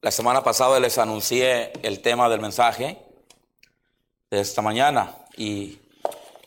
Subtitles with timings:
[0.00, 2.98] La semana pasada les anuncié el tema del mensaje
[4.30, 5.80] de esta mañana y,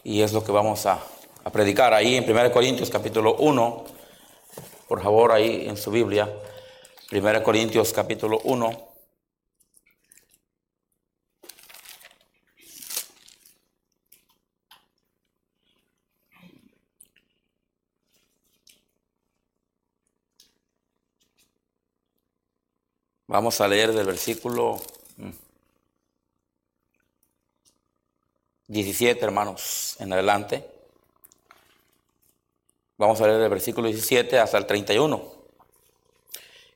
[0.06, 1.04] y es lo que vamos a,
[1.44, 3.84] a, predicar ahí en 1 Corintios capítulo 1.
[4.88, 6.34] Por favor, ahí en su Biblia.
[7.12, 8.91] 1 Corintios capítulo 1.
[23.32, 24.82] Vamos a leer del versículo
[28.68, 30.70] 17, hermanos, en adelante.
[32.98, 35.24] Vamos a leer del versículo 17 hasta el 31.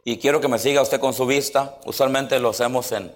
[0.05, 1.77] Y quiero que me siga usted con su vista.
[1.83, 3.13] Usualmente lo hacemos en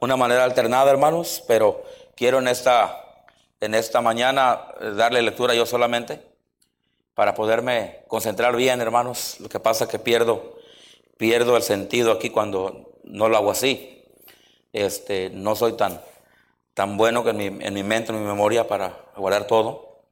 [0.00, 1.84] una manera alternada, hermanos, pero
[2.16, 3.24] quiero en esta,
[3.60, 4.60] en esta mañana
[4.96, 6.20] darle lectura yo solamente
[7.14, 9.36] para poderme concentrar bien, hermanos.
[9.38, 10.60] Lo que pasa es que pierdo
[11.22, 14.02] pierdo el sentido aquí cuando no lo hago así.
[14.72, 16.00] Este, no soy tan,
[16.74, 20.02] tan bueno que en mi, en mi mente, en mi memoria para guardar todo.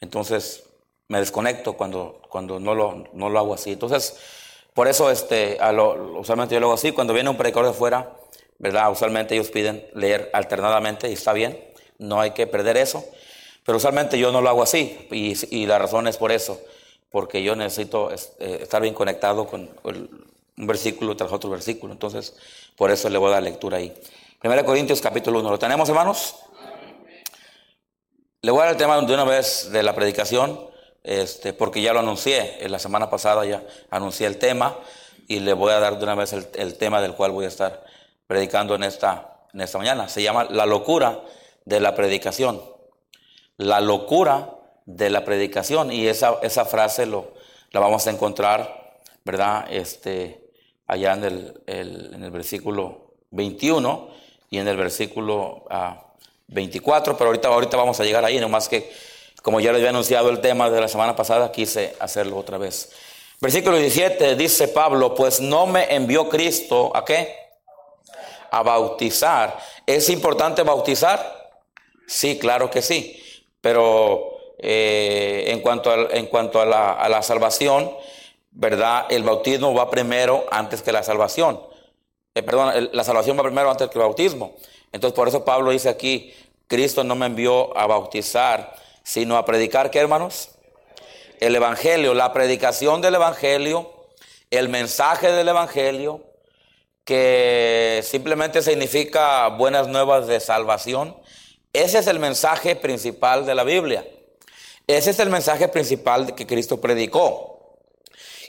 [0.00, 0.64] Entonces
[1.06, 3.70] me desconecto cuando, cuando no, lo, no lo hago así.
[3.70, 4.18] Entonces,
[4.74, 6.90] por eso este, a usualmente yo lo hago así.
[6.90, 8.16] Cuando viene un predicador de fuera,
[8.58, 8.90] ¿verdad?
[8.90, 11.56] Usualmente ellos piden leer alternadamente y está bien.
[11.98, 13.04] No hay que perder eso.
[13.64, 16.60] Pero usualmente yo no lo hago así y, y la razón es por eso.
[17.12, 20.10] Porque yo necesito este, estar bien conectado con el,
[20.58, 21.92] un versículo tras otro versículo.
[21.92, 22.36] Entonces,
[22.76, 23.94] por eso le voy a dar lectura ahí.
[24.42, 25.50] 1 Corintios capítulo 1.
[25.50, 26.36] ¿Lo tenemos, hermanos?
[28.42, 30.60] Le voy a dar el tema de una vez de la predicación,
[31.02, 32.64] este, porque ya lo anuncié.
[32.64, 34.76] En la semana pasada ya anuncié el tema
[35.26, 37.84] y le voy a dar de una vez el, tema del cual voy a estar
[38.26, 40.08] predicando en esta, en esta mañana.
[40.08, 41.20] Se llama la locura
[41.64, 42.62] de la predicación.
[43.56, 44.54] La locura
[44.86, 45.92] de la predicación.
[45.92, 47.32] Y esa, esa frase lo,
[47.70, 49.66] la vamos a encontrar, ¿verdad?
[49.70, 50.47] Este,
[50.88, 54.08] allá en el, en el versículo 21
[54.50, 55.64] y en el versículo
[56.48, 58.90] 24, ah, pero ahorita, ahorita vamos a llegar ahí, nomás que
[59.42, 62.90] como ya les había anunciado el tema de la semana pasada, quise hacerlo otra vez.
[63.40, 67.36] Versículo 17 dice Pablo, pues no me envió Cristo a qué?
[68.50, 69.56] A bautizar.
[69.86, 71.50] ¿Es importante bautizar?
[72.06, 73.22] Sí, claro que sí,
[73.60, 77.92] pero eh, en cuanto, a, en cuanto a, la, a la salvación,
[78.58, 79.06] ¿verdad?
[79.08, 81.60] El bautismo va primero antes que la salvación.
[82.34, 84.56] Eh, perdón, la salvación va primero antes que el bautismo.
[84.90, 86.34] Entonces, por eso Pablo dice aquí,
[86.66, 88.74] Cristo no me envió a bautizar,
[89.04, 90.50] sino a predicar, ¿qué hermanos?
[91.38, 93.92] El Evangelio, la predicación del Evangelio,
[94.50, 96.24] el mensaje del Evangelio,
[97.04, 101.16] que simplemente significa buenas nuevas de salvación.
[101.72, 104.04] Ese es el mensaje principal de la Biblia.
[104.88, 107.47] Ese es el mensaje principal que Cristo predicó.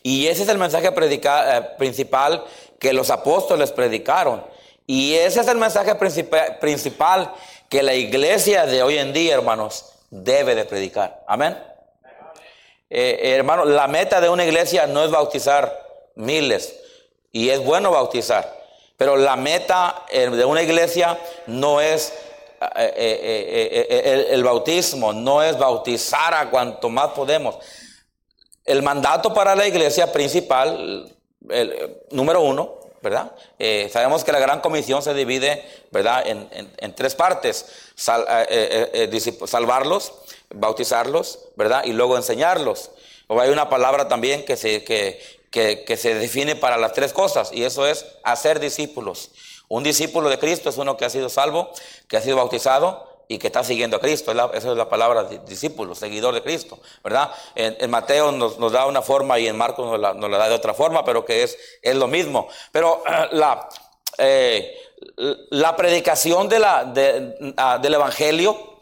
[0.03, 2.43] Y ese es el mensaje eh, principal
[2.79, 4.43] que los apóstoles predicaron.
[4.87, 5.95] Y ese es el mensaje
[6.59, 7.33] principal
[7.67, 11.23] que la iglesia de hoy en día, hermanos, debe de predicar.
[11.27, 11.57] Amén.
[12.89, 15.79] Eh, eh, hermano, la meta de una iglesia no es bautizar
[16.15, 16.75] miles.
[17.31, 18.57] Y es bueno bautizar.
[18.97, 22.11] Pero la meta de una iglesia no es
[22.75, 27.59] el bautismo, no es bautizar a cuanto más podemos.
[28.69, 31.11] El mandato para la iglesia principal,
[32.11, 33.31] número uno, ¿verdad?
[33.57, 37.65] Eh, sabemos que la gran comisión se divide, ¿verdad?, en, tres partes.
[38.47, 40.13] Eh, eh, salvarlos,
[40.53, 41.83] bautizarlos, ¿verdad?
[41.83, 42.91] Y luego enseñarlos.
[43.25, 44.55] O hay una palabra también que,
[45.49, 49.31] que se define para las tres cosas, y eso es hacer discípulos.
[49.67, 51.71] Un discípulo de Cristo es uno que ha sido salvo,
[52.07, 54.31] que ha sido bautizado y que está siguiendo a Cristo.
[54.31, 57.31] esa es la palabra discípulo, seguidor de Cristo, ¿verdad?
[57.53, 60.73] En, Mateo nos, da una forma y en Marcos nos la, nos da de otra
[60.73, 62.49] forma, pero que es, es lo mismo.
[62.71, 63.69] Pero la,
[64.17, 64.75] eh,
[65.51, 68.79] la predicación de ah, del Evangelio,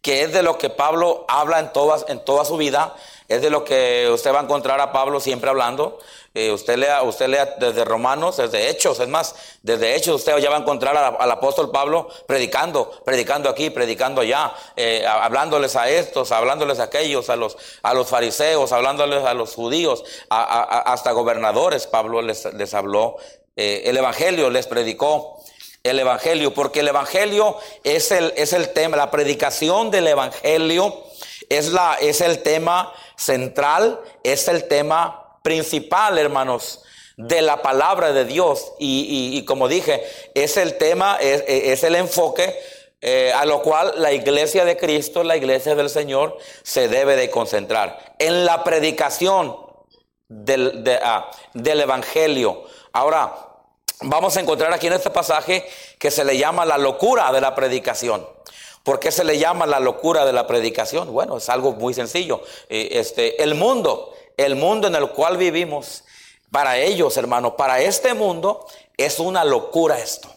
[0.00, 2.96] que es de lo que Pablo habla en, todas, en toda su vida,
[3.28, 5.98] es de lo que usted va a encontrar a Pablo siempre hablando.
[6.32, 10.48] Eh, usted, lea, usted lea desde Romanos, desde Hechos, es más, desde Hechos usted ya
[10.48, 16.30] va a encontrar al, apóstol Pablo predicando, predicando aquí, predicando allá, eh, hablándoles a estos,
[16.30, 22.22] hablándoles a aquellos, a los, a los fariseos, hablándoles a los judíos, hasta gobernadores Pablo
[22.22, 23.16] les, les habló,
[23.56, 25.36] eh, el Evangelio les predicó.
[25.82, 30.94] El Evangelio, porque el Evangelio es el, es el tema, la predicación del Evangelio
[31.48, 36.82] es, la, es el tema central, es el tema principal, hermanos,
[37.16, 38.72] de la palabra de Dios.
[38.78, 40.02] Y, como dije,
[40.34, 42.58] es el tema, es, el enfoque
[43.02, 47.30] eh, a lo cual la iglesia de Cristo, la iglesia del Señor, se debe de
[47.30, 48.14] concentrar.
[48.18, 49.56] En la predicación
[50.28, 52.64] del, ah, del Evangelio.
[52.92, 53.34] Ahora,
[54.02, 55.66] vamos a encontrar aquí en este pasaje
[55.98, 58.26] que se le llama la locura de la predicación.
[58.82, 61.12] ¿Por qué se le llama la locura de la predicación?
[61.12, 62.42] Bueno, es algo muy sencillo.
[62.68, 66.04] Eh, este, el mundo, el mundo en el cual vivimos,
[66.50, 68.66] para ellos, hermano, para este mundo
[68.96, 70.28] es una locura esto.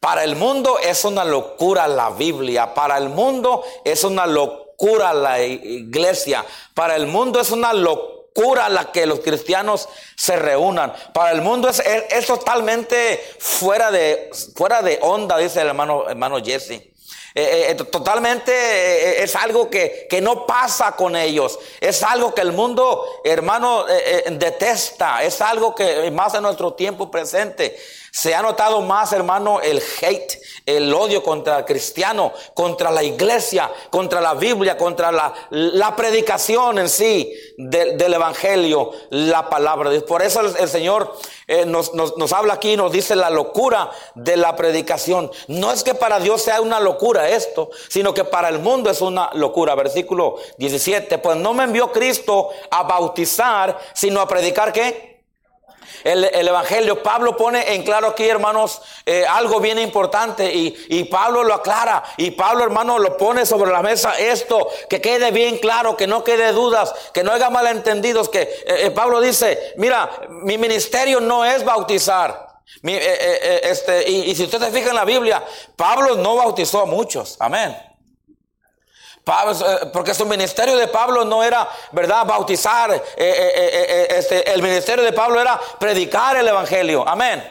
[0.00, 5.42] Para el mundo es una locura la Biblia, para el mundo es una locura la
[5.42, 6.44] iglesia,
[6.74, 10.94] para el mundo es una locura la que los cristianos se reúnan.
[11.12, 16.38] Para el mundo es, es, totalmente fuera de, fuera de onda, dice el hermano, hermano
[16.42, 16.92] Jesse.
[17.40, 21.56] Eh, eh, totalmente eh, es algo que, que, no pasa con ellos.
[21.80, 23.84] Es algo que el mundo, hermano,
[24.28, 25.22] detesta.
[25.22, 27.78] Es algo que más en nuestro tiempo presente.
[28.18, 33.70] Se ha notado más, hermano, el hate, el odio contra el cristiano, contra la iglesia,
[33.90, 39.92] contra la Biblia, contra la, la predicación en sí del Evangelio, la palabra.
[40.00, 41.16] Por eso el, Señor
[41.46, 45.30] eh, nos, nos, habla aquí, nos dice la locura de la predicación.
[45.46, 49.00] No es que para Dios sea una locura esto, sino que para el mundo es
[49.00, 49.76] una locura.
[49.76, 55.17] Versículo 17, pues no me envió Cristo a bautizar, sino a predicar qué?
[56.04, 57.02] El, Evangelio.
[57.02, 62.02] Pablo pone en claro aquí, hermanos, eh, algo bien importante y, Pablo lo aclara.
[62.16, 66.24] Y Pablo, hermano, lo pone sobre la mesa esto, que quede bien claro, que no
[66.24, 71.44] quede dudas, que no haya malentendidos, que eh, eh, Pablo dice, mira, mi ministerio no
[71.44, 72.48] es bautizar.
[72.82, 75.42] este, y, y si usted se fija en la Biblia,
[75.76, 77.36] Pablo no bautizó a muchos.
[77.40, 77.87] Amén.
[79.28, 82.92] Eh, porque su ministerio de Pablo no era, ¿verdad?, bautizar.
[82.92, 87.06] Eh, eh, este, el ministerio de Pablo era predicar el Evangelio.
[87.06, 87.44] Amén.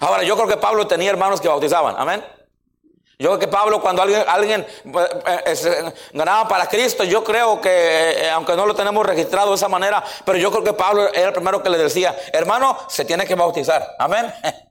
[0.00, 1.96] Ahora, yo creo que Pablo tenía hermanos que bautizaban.
[1.98, 2.24] Amén.
[3.18, 4.64] Yo creo que Pablo, cuando alguien, alguien
[6.12, 10.38] ganaba para Cristo, yo creo que, aunque no lo tenemos registrado de esa manera, pero
[10.38, 13.96] yo creo que Pablo era el primero que le decía, hermano, se tiene que bautizar.
[13.98, 14.32] Amén.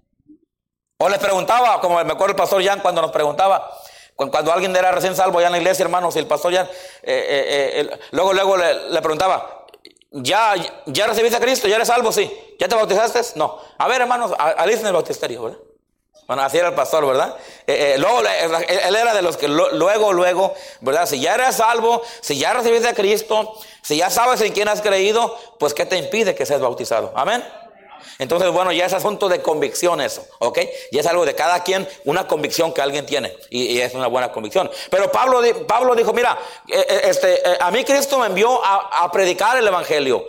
[0.99, 3.71] O les preguntaba, como me acuerdo el pastor Jan cuando nos preguntaba,
[4.17, 6.69] cuando alguien era recién salvo ya en la iglesia, hermanos, y el pastor ya, eh,
[7.03, 9.67] eh, eh, luego, luego le, preguntaba,
[10.11, 10.55] ¿ya,
[10.87, 11.67] ¿ya recibiste a Cristo?
[11.67, 12.11] ¿Ya eres salvo?
[12.11, 12.31] Sí.
[12.59, 13.37] ¿Ya te bautizaste?
[13.37, 13.59] No.
[13.77, 15.59] A ver, hermanos, alisten el bautisterio, ¿verdad?
[16.25, 17.37] Bueno, así era el pastor, ¿verdad?
[17.99, 21.05] luego, él era de los que luego, luego, ¿verdad?
[21.05, 24.81] Si ya eres salvo, si ya recibiste a Cristo, si ya sabes en quién has
[24.81, 27.13] creído, pues ¿qué te impide que seas bautizado?
[27.15, 27.45] Amén.
[28.19, 30.59] Entonces, bueno, ya es asunto de convicción eso, ¿ok?
[30.91, 34.31] Y es algo de cada quien, una convicción que alguien tiene, y, es una buena
[34.31, 34.69] convicción.
[34.89, 36.37] Pero Pablo, Pablo dijo, mira,
[36.67, 40.25] eh, eh, este, eh, a mí Cristo me envió a, predicar el Evangelio.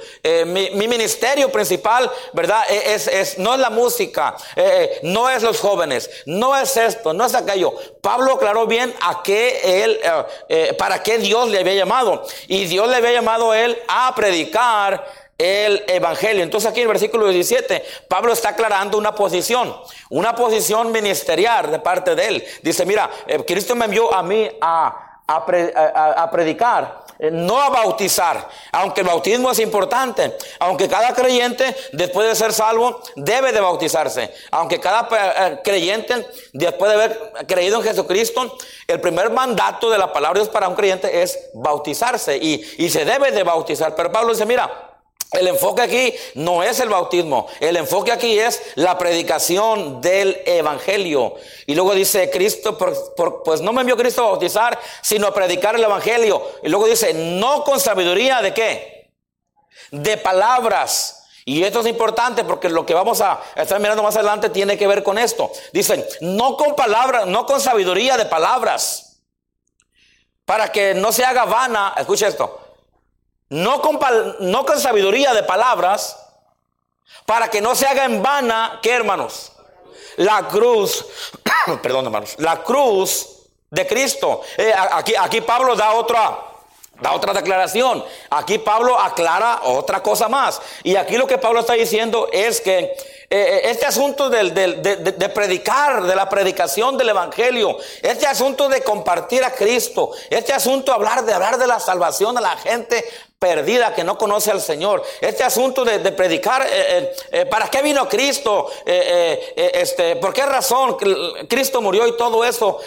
[0.46, 2.62] Mi, ministerio principal, ¿verdad?
[2.70, 4.36] E, es, es, no es la música,
[5.02, 7.74] no es los jóvenes, no es esto, no es aquello.
[8.00, 10.00] Pablo aclaró bien a qué él,
[10.76, 12.24] para qué Dios le había llamado.
[12.46, 16.42] Y Dios le había llamado a él a predicar el Evangelio.
[16.42, 19.74] Entonces aquí en el versículo 17, Pablo está aclarando una posición,
[20.10, 22.44] una posición ministerial de parte de él.
[22.62, 28.48] Dice, mira, eh, Cristo me envió a mí a, a, predicar, eh, no a bautizar,
[28.72, 34.34] aunque el bautismo es importante, aunque cada creyente después de ser salvo debe de bautizarse,
[34.50, 38.56] aunque cada eh, creyente después de haber creído en Jesucristo,
[38.88, 43.04] el primer mandato de la palabra de para un creyente es bautizarse y, y se
[43.04, 43.94] debe de bautizar.
[43.94, 44.87] Pero Pablo dice, mira,
[45.32, 51.34] el enfoque aquí no es el bautismo, el enfoque aquí es la predicación del Evangelio.
[51.66, 52.78] Y luego dice Cristo,
[53.44, 56.42] pues no me envió Cristo a bautizar, sino a predicar el Evangelio.
[56.62, 59.12] Y luego dice, no con sabiduría de qué?
[59.90, 61.26] De palabras.
[61.44, 64.86] Y esto es importante porque lo que vamos a estar mirando más adelante tiene que
[64.86, 65.50] ver con esto.
[65.72, 69.20] Dicen, no con palabras, no con sabiduría de palabras.
[70.46, 72.67] Para que no se haga vana, escucha esto,
[73.50, 73.98] no con,
[74.40, 76.16] no con sabiduría de palabras,
[77.24, 79.52] para que no se haga en vana, ¿qué hermanos?
[80.16, 81.06] La cruz,
[81.82, 83.38] perdón hermanos, la cruz
[83.70, 84.42] de Cristo.
[84.56, 86.38] Eh, aquí, aquí Pablo da otra,
[87.00, 88.04] da otra declaración.
[88.30, 90.60] Aquí Pablo aclara otra cosa más.
[90.82, 92.96] Y aquí lo que Pablo está diciendo es que eh,
[93.30, 99.44] eh, este asunto de, de, predicar, de la predicación del Evangelio, este asunto de compartir
[99.44, 103.04] a Cristo, este asunto de hablar, de hablar de la salvación a la gente
[103.38, 105.04] perdida que no conoce al Señor.
[105.20, 108.68] Este asunto de, predicar, eh, eh, eh, ¿para qué vino Cristo?
[108.84, 110.96] este, ¿Por qué razón
[111.48, 112.78] Cristo murió y todo eso?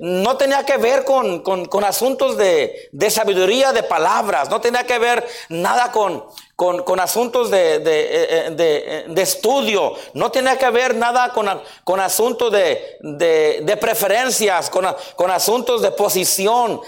[0.00, 5.92] no tenía que ver con, asuntos de, sabiduría de palabras, no tenía que ver nada
[5.92, 6.24] con,
[6.60, 11.48] con, asuntos de, de, estudio, no tenía que ver nada con,
[11.84, 14.86] con asuntos de, preferencias, con,
[15.16, 16.82] con asuntos de posición,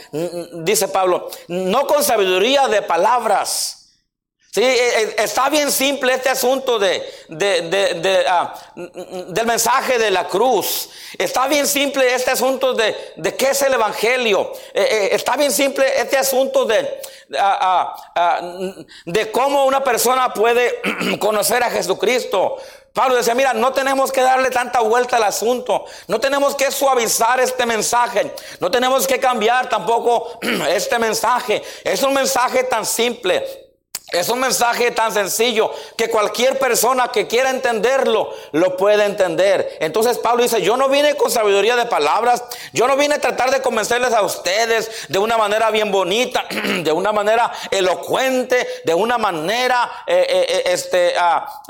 [0.63, 3.82] dice Pablo, no con sabiduría de palabras,
[4.55, 7.03] Sí, e, e, está bien simple este asunto de,
[8.29, 8.55] ah,
[9.29, 10.91] del mensaje de la cruz.
[11.17, 12.95] Está bien simple este asunto de,
[13.39, 14.53] qué es el Evangelio.
[14.75, 17.01] Eh, eh, está bien simple este asunto de,
[17.39, 18.41] ah, ah,
[19.07, 20.83] de cómo una persona puede
[21.19, 22.59] conocer a Jesucristo.
[22.93, 27.41] Pablo decía, mira, no tenemos que darle tanta vuelta al asunto, no tenemos que suavizar
[27.41, 31.63] este mensaje, no tenemos que cambiar tampoco este mensaje.
[31.85, 33.62] Es un mensaje tan simple,
[34.13, 39.79] es un mensaje tan sencillo que cualquier persona que quiera entenderlo lo puede entender.
[39.81, 43.51] Entonces Pablo dice, yo no vine con sabiduría de palabras, yo no vine a tratar
[43.51, 46.45] de convencerles a ustedes de una manera bien bonita,
[46.83, 51.63] de una manera elocuente, de una manera, eh, eh, eh, este, ah,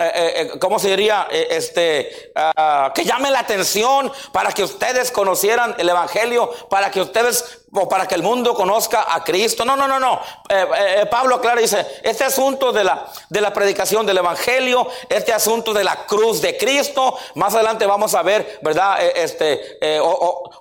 [0.60, 1.28] ¿cómo se diría?
[1.30, 7.61] este, ah, que llame la atención para que ustedes conocieran el Evangelio, para que ustedes
[7.74, 9.64] o para que el mundo conozca a Cristo.
[9.64, 10.20] No, no, no, no.
[10.48, 14.86] Eh, eh, eh, Pablo aclara dice, este asunto de la, de la predicación del Evangelio,
[15.08, 18.98] este asunto de la cruz de Cristo, más adelante vamos a ver, ¿verdad?
[19.16, 19.80] este,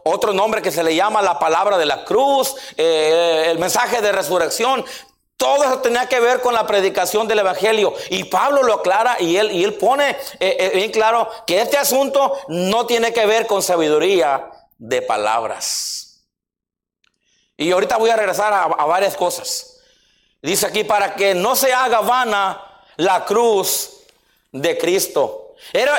[0.03, 4.85] otro nombre que se le llama la palabra de la cruz, el mensaje de resurrección.
[5.35, 7.93] Todo eso tenía que ver con la predicación del Evangelio.
[8.09, 12.85] Y Pablo lo aclara y él, y él pone bien claro que este asunto no
[12.85, 16.00] tiene que ver con sabiduría de palabras.
[17.61, 19.77] Y ahorita voy a regresar a, varias cosas.
[20.41, 22.59] Dice aquí, para que no se haga vana
[22.97, 23.99] la cruz
[24.51, 25.53] de Cristo.
[25.71, 25.95] Era,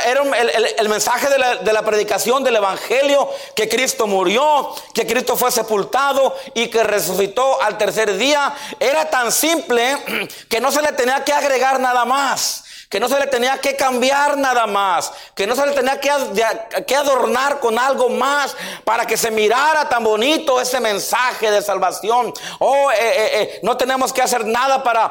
[0.79, 5.53] el, mensaje de la, de la, predicación del Evangelio, que Cristo murió, que Cristo fue
[5.53, 8.53] sepultado y que resucitó al tercer día.
[8.81, 9.97] Era tan simple
[10.49, 13.75] que no se le tenía que agregar nada más que no se le tenía que
[13.75, 19.17] cambiar nada más, que no se le tenía que, adornar con algo más para que
[19.17, 22.35] se mirara tan bonito ese mensaje de salvación.
[22.59, 25.11] Oh, eh, eh, eh, no tenemos que hacer nada para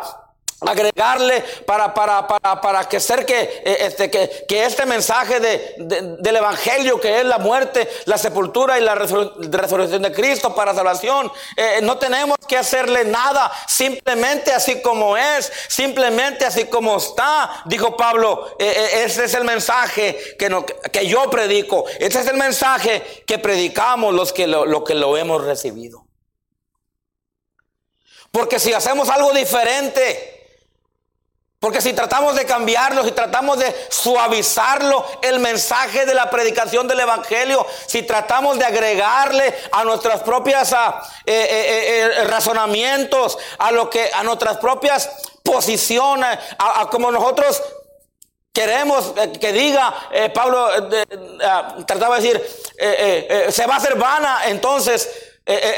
[0.69, 5.75] agregarle para, para, para, para que ser que, eh, este, que, que este mensaje de,
[6.19, 11.31] del Evangelio, que es la muerte, la sepultura y la resurrección de Cristo para salvación,
[11.57, 17.97] eh, no tenemos que hacerle nada, simplemente así como es, simplemente así como está, dijo
[17.97, 23.23] Pablo, eh, ese es el mensaje que, no, que yo predico, ese es el mensaje
[23.25, 26.05] que predicamos los que lo, lo que lo hemos recibido.
[28.31, 30.40] Porque si hacemos algo diferente,
[31.61, 37.01] porque si tratamos de cambiarlo, si tratamos de suavizarlo, el mensaje de la predicación del
[37.01, 43.91] Evangelio, si tratamos de agregarle a nuestras propias ah, eh, eh, eh, razonamientos, a lo
[43.91, 45.07] que, a nuestras propias
[45.43, 47.61] posiciones, a, como nosotros
[48.51, 49.93] queremos que diga,
[50.33, 50.67] Pablo
[51.43, 55.07] ah, trataba de decir, se va a hacer vana entonces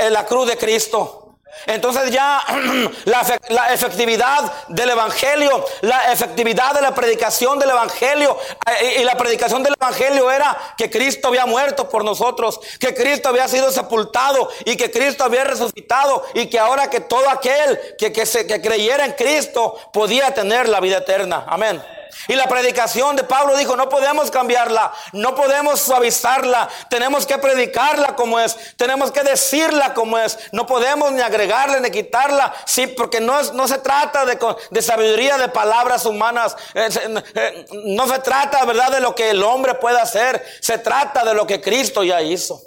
[0.10, 1.23] la cruz de Cristo.
[1.66, 2.42] Entonces ya
[3.06, 8.38] la, efectividad del Evangelio, la efectividad de la predicación del Evangelio,
[8.82, 13.30] eh, y la predicación del Evangelio era que Cristo había muerto por nosotros, que Cristo
[13.30, 18.12] había sido sepultado y que Cristo había resucitado y que ahora que todo aquel que,
[18.12, 21.46] que, se, que creyera en Cristo podía tener la vida eterna.
[21.48, 21.82] Amén.
[22.28, 28.16] Y la predicación de Pablo dijo, no podemos cambiarla, no podemos suavizarla, tenemos que predicarla
[28.16, 33.20] como es, tenemos que decirla como es, no podemos ni agregarle ni quitarla, sí, porque
[33.20, 34.38] no, no se trata de,
[34.72, 36.90] de, sabiduría de palabras humanas, eh,
[37.36, 41.34] eh, no se trata, ¿verdad?, de lo que el hombre puede hacer, se trata de
[41.34, 42.62] lo que Cristo ya hizo.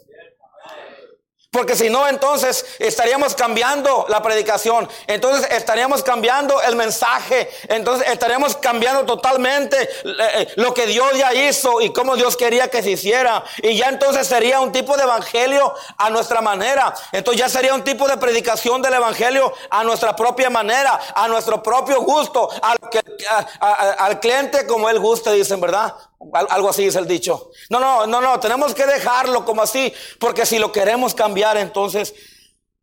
[1.50, 4.88] Porque si no, entonces estaríamos cambiando la predicación.
[5.06, 7.48] Entonces estaríamos cambiando el mensaje.
[7.68, 9.88] Entonces estaríamos cambiando totalmente eh,
[10.34, 13.42] eh, lo que Dios ya hizo y cómo Dios quería que se hiciera.
[13.62, 16.92] Y ya entonces sería un tipo de evangelio a nuestra manera.
[17.12, 21.62] Entonces ya sería un tipo de predicación del evangelio a nuestra propia manera, a nuestro
[21.62, 25.94] propio gusto, al cliente como él guste, dicen, ¿verdad?
[26.32, 27.50] Algo así es el dicho.
[27.70, 32.14] No, no, no, no, tenemos que dejarlo como así, porque si lo queremos cambiar, entonces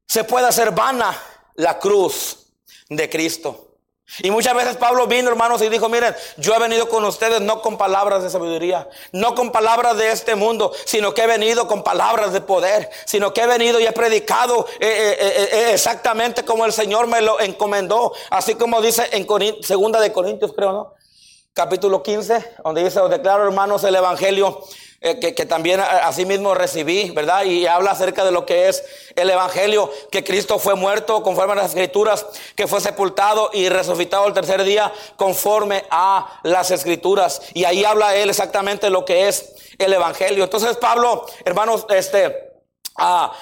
[0.07, 1.17] se puede hacer vana
[1.55, 2.47] la cruz
[2.89, 3.73] de Cristo.
[4.19, 7.62] Y muchas veces Pablo vino, hermanos, y dijo, miren, yo he venido con ustedes no
[7.62, 11.83] con palabras de sabiduría, no con palabras de este mundo, sino que he venido con
[11.83, 16.65] palabras de poder, sino que he venido y he predicado eh, eh, eh, exactamente como
[16.65, 19.25] el Señor me lo encomendó, así como dice en
[19.63, 20.93] segunda de Corintios, creo, ¿no?
[21.53, 24.63] Capítulo 15, donde dice, os declaro hermanos el Evangelio
[25.01, 27.43] eh, que, que, también así mismo recibí, ¿verdad?
[27.43, 28.83] Y habla acerca de lo que es
[29.15, 34.25] el Evangelio, que Cristo fue muerto conforme a las Escrituras, que fue sepultado y resucitado
[34.27, 37.41] el tercer día conforme a las Escrituras.
[37.53, 40.45] Y ahí habla él exactamente lo que es el Evangelio.
[40.45, 42.52] Entonces Pablo, hermanos, este...
[42.95, 43.33] Ah,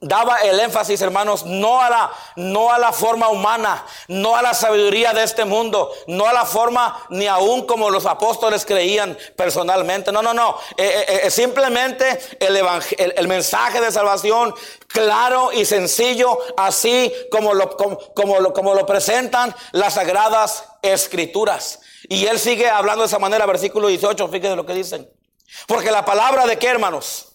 [0.00, 4.52] daba el énfasis, hermanos, no a, la, no a la forma humana, no a la
[4.52, 10.12] sabiduría de este mundo, no a la forma ni aún como los apóstoles creían personalmente.
[10.12, 10.58] No, no, no.
[10.76, 12.60] Eh, eh, eh, simplemente el,
[13.16, 14.54] el, mensaje de salvación
[14.86, 17.74] claro y sencillo, así como lo,
[18.14, 21.80] como, lo, como lo presentan las sagradas escrituras.
[22.10, 25.10] Y él sigue hablando de esa manera, versículo 18, fíjense lo que dicen.
[25.66, 27.29] Porque la palabra de qué, hermanos?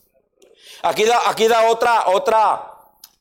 [0.86, 2.74] Aquí da, aquí da otra, otra,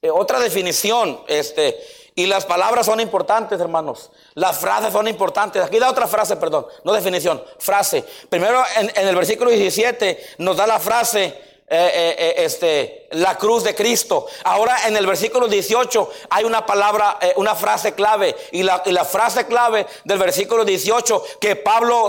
[0.02, 1.18] eh, otra definición.
[1.26, 1.80] Este,
[2.14, 4.10] y las palabras son importantes, hermanos.
[4.34, 5.62] Las frases son importantes.
[5.62, 8.04] Aquí da otra frase, perdón, no definición, frase.
[8.28, 11.24] Primero en, el versículo 17 nos da la frase,
[11.66, 14.26] eh, eh, este, la cruz de Cristo.
[14.44, 18.36] Ahora en el versículo 18 hay una palabra, una frase clave.
[18.52, 22.08] Y la, y la, frase clave del versículo 18 que Pablo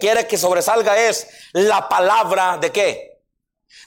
[0.00, 3.11] quiere que sobresalga es la palabra de qué?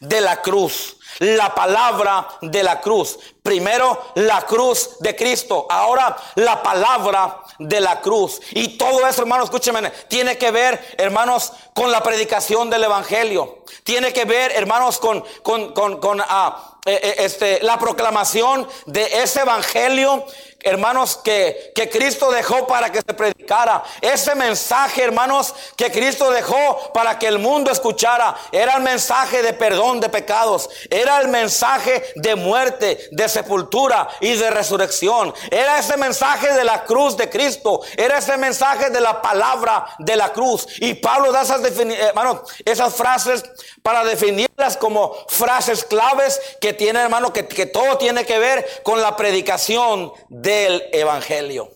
[0.07, 0.97] De la cruz.
[1.19, 3.17] La palabra de la cruz.
[3.41, 5.65] Primero la cruz de Cristo.
[5.69, 8.41] Ahora la palabra de la cruz.
[8.51, 13.63] Y todo eso, hermanos, escúchenme, tiene que ver, hermanos, con la predicación del Evangelio.
[13.83, 19.05] Tiene que ver, hermanos, con, con, con, con ah, eh, eh, este, la proclamación de
[19.24, 20.25] ese Evangelio
[20.65, 23.84] hermanos, que, que Cristo dejó para que se predicara.
[24.01, 29.53] Ese mensaje, hermanos, que Cristo dejó para que el mundo escuchara, era el mensaje de
[29.53, 35.34] perdón de pecados, era el mensaje de muerte, de sepultura y de resurrección.
[35.51, 40.15] Era ese mensaje de la cruz de Cristo, era ese mensaje de la palabra de
[40.15, 40.65] la cruz.
[40.79, 43.43] Y Pablo da esas, hermanos, esas frases
[43.84, 49.00] para definirlas como frases claves que tiene, hermano, que, que todo tiene que ver con
[49.00, 51.71] la predicación de el Evangelio.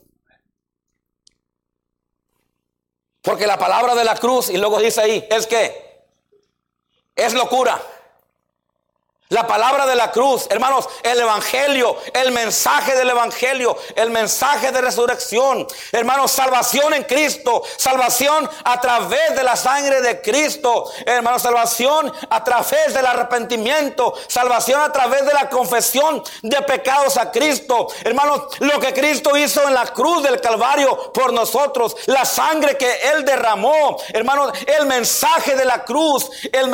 [3.22, 6.06] Porque la palabra de la cruz, y luego dice ahí, es que
[7.16, 7.82] es locura.
[9.32, 14.82] La palabra de la cruz, hermanos, el evangelio, el mensaje del evangelio, el mensaje de
[14.82, 22.12] resurrección, hermanos, salvación en Cristo, salvación a través de la sangre de Cristo, hermanos, salvación
[22.28, 28.42] a través del arrepentimiento, salvación a través de la confesión de pecados a Cristo, hermanos,
[28.58, 33.24] lo que Cristo hizo en la cruz del Calvario por nosotros, la sangre que Él
[33.26, 36.68] derramó, hermanos, el mensaje de la cruz, el,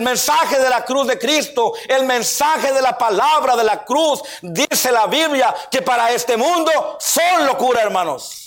[0.00, 4.92] mensaje de la cruz de Cristo, el mensaje de la palabra de la cruz, dice
[4.92, 8.46] la Biblia que para este mundo son locura, hermanos.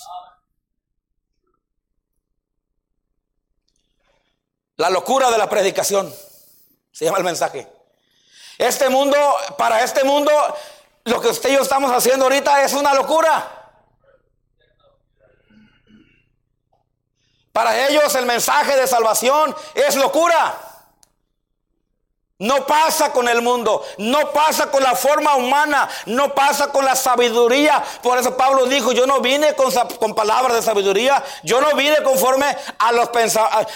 [4.77, 6.13] La locura de la predicación
[6.91, 7.67] se llama el mensaje.
[8.57, 9.17] Este mundo,
[9.57, 10.31] para este mundo,
[11.03, 13.61] lo que usted y yo estamos haciendo ahorita es una locura.
[17.51, 20.70] Para ellos el mensaje de salvación es locura.
[22.41, 26.95] No pasa con el mundo, no pasa con la forma humana, no pasa con la
[26.95, 27.83] sabiduría.
[28.01, 32.47] Por eso Pablo dijo, yo no vine con, palabras de sabiduría, yo no vine conforme
[32.79, 33.09] a los,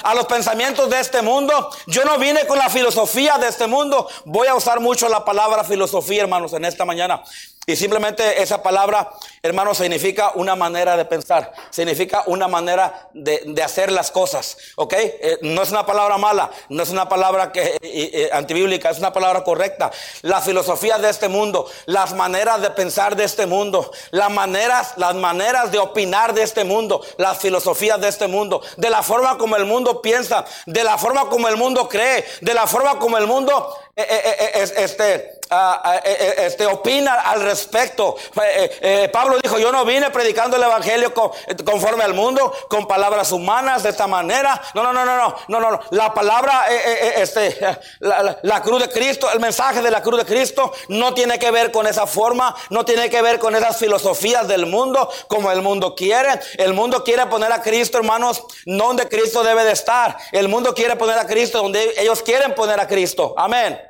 [0.01, 4.10] a los pensamientos de este mundo, yo no vine con la filosofía de este mundo.
[4.25, 7.21] Voy a usar mucho la palabra filosofía, hermanos, en esta mañana.
[7.67, 13.91] Y simplemente esa palabra, hermano, significa una manera de pensar, significa una manera de, hacer
[13.91, 14.93] las cosas, ¿ok?
[14.93, 19.12] Eh, no es una palabra mala, no es una palabra que, eh, antibíblica, es una
[19.12, 19.91] palabra correcta.
[20.21, 25.15] La filosofía de este mundo, las maneras de pensar de este mundo, las maneras, las
[25.15, 29.56] maneras de opinar de este mundo, las filosofías de este mundo, de la forma como
[29.56, 33.25] el mundo piensa, de la forma como el mundo cree, de la forma como el
[33.25, 38.17] mundo este, ah, ah, este, opina al respecto.
[38.43, 41.13] Eh, eh, Pablo dijo, yo no vine predicando el Evangelio
[41.63, 44.62] conforme al mundo, con palabras humanas, de esta manera.
[44.73, 45.15] No, no, no, no,
[45.47, 45.79] no, no, no.
[45.91, 47.58] La palabra, eh, este,
[47.99, 51.71] la, cruz de Cristo, el mensaje de la cruz de Cristo no tiene que ver
[51.71, 55.95] con esa forma, no tiene que ver con esas filosofías del mundo, como el mundo
[55.95, 56.39] quiere.
[56.58, 60.17] El mundo quiere poner a Cristo, hermanos, no donde Cristo debe de estar.
[60.34, 63.34] El mundo quiere poner a Cristo donde ellos quieren poner a Cristo.
[63.38, 63.85] Amén.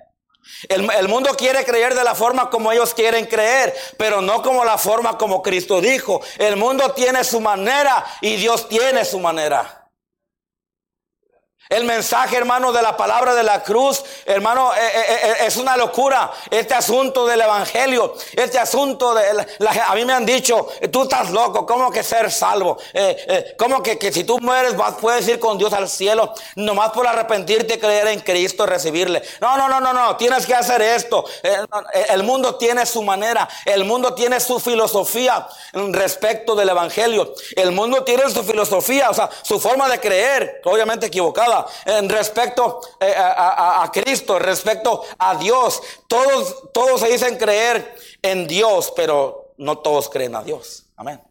[0.69, 4.77] El, mundo quiere creer de la forma como ellos quieren creer, pero no como la
[4.77, 6.21] forma como Cristo dijo.
[6.37, 9.84] El mundo tiene su manera y Dios tiene su manera.
[11.67, 15.75] El mensaje, hermano, de la palabra de la cruz, hermano, eh, eh, eh, es una
[15.75, 16.31] locura.
[16.51, 21.31] Este asunto del evangelio, este asunto de la, a mí me han dicho, tú estás
[21.31, 22.77] loco, ¿cómo que ser salvo?
[23.57, 26.35] ¿Cómo que, que, si tú mueres vas, puedes ir con Dios al cielo?
[26.55, 29.23] Nomás por arrepentirte, creer en Cristo y recibirle.
[29.41, 31.25] No, no, no, no, no, tienes que hacer esto.
[32.09, 37.33] El mundo tiene su manera, el mundo tiene su filosofía respecto del evangelio.
[37.55, 41.54] El mundo tiene su filosofía, o sea, su forma de creer, obviamente equivocada
[41.85, 45.81] en respecto eh, a, a, Cristo, respecto a Dios.
[46.07, 50.85] Todos, todos se dicen creer en Dios, pero no todos creen a Dios.
[50.95, 51.21] Amén.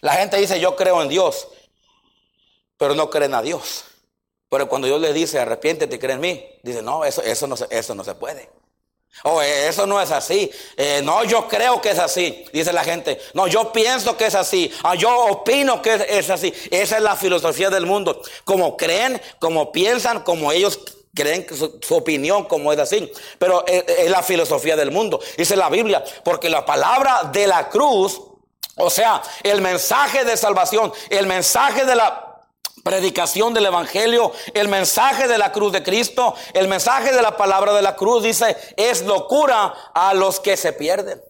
[0.00, 1.48] La gente dice yo creo en Dios,
[2.76, 3.84] pero no creen a Dios.
[4.48, 7.54] Pero cuando Dios le dice arrepiéntete y cree en mí, dice no, eso, eso, no,
[7.70, 8.50] eso no se puede.
[9.24, 10.50] Oh, eso no es así.
[10.76, 13.20] Eh, no, yo creo que es así, dice la gente.
[13.34, 14.72] No, yo pienso que es así.
[14.82, 16.52] Ah, yo opino que es, así.
[16.70, 18.22] Esa es la filosofía del mundo.
[18.44, 20.80] Como creen, como piensan, como ellos
[21.14, 23.12] creen que su, opinión como es así.
[23.38, 25.20] Pero es, es la filosofía del mundo.
[25.36, 28.18] Dice la Biblia, porque la palabra de la cruz,
[28.76, 32.29] o sea, el mensaje de salvación, el mensaje de la
[32.82, 37.72] predicación del Evangelio, el mensaje de la cruz de Cristo, el mensaje de la palabra
[37.72, 41.29] de la cruz, dice, es locura a los que se pierden.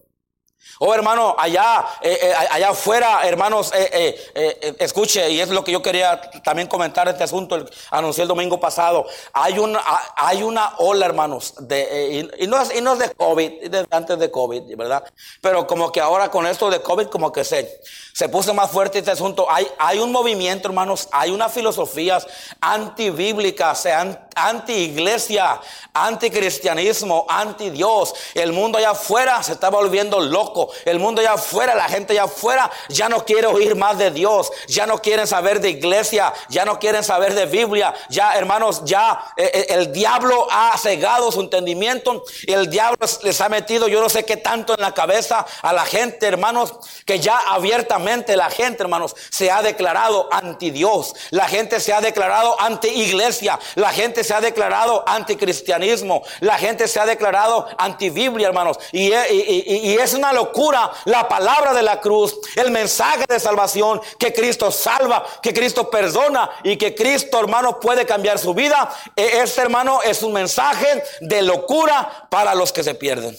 [0.78, 5.82] Oh hermano, allá, eh, eh, allá afuera, hermanos, eh, escuche, y es lo que yo
[5.82, 9.06] quería también comentar este asunto, anuncié el domingo pasado.
[9.32, 9.82] Hay una,
[10.16, 14.30] hay una ola, hermanos, de, y, no es, y no es de COVID, antes de
[14.30, 15.04] COVID, ¿verdad?
[15.42, 17.80] Pero como que ahora con esto de COVID, como que se,
[18.14, 19.50] se puso más fuerte este asunto.
[19.50, 22.26] Hay, hay un movimiento, hermanos, hay unas filosofías
[22.60, 23.86] antibíblicas,
[24.34, 25.60] anti-iglesia,
[25.92, 28.14] anti-cristianismo, anti-Dios.
[28.34, 30.70] El mundo allá afuera se está volviendo loco.
[30.84, 34.50] El mundo allá afuera, la gente allá afuera ya no quiere oír más de Dios.
[34.68, 36.32] Ya no quieren saber de iglesia.
[36.48, 37.94] Ya no quieren saber de Biblia.
[38.08, 42.24] Ya, hermanos, ya eh, eh, el diablo ha cegado su entendimiento.
[42.46, 45.84] El diablo les ha metido, yo no sé qué tanto en la cabeza a la
[45.84, 51.14] gente, hermanos, que ya abiertamente la gente, hermanos, se ha declarado anti Dios.
[51.30, 53.58] La gente se ha declarado anti iglesia.
[53.74, 56.22] La gente se ha declarado anti cristianismo.
[56.40, 58.78] La gente se ha declarado anti Biblia, hermanos.
[58.92, 64.32] Y, y, es una locura la palabra de la cruz, el mensaje de salvación, que
[64.32, 68.90] Cristo salva, que Cristo perdona y que Cristo, hermano, puede cambiar su vida.
[69.16, 73.36] E, este, hermano, es un mensaje de locura para los que se pierden.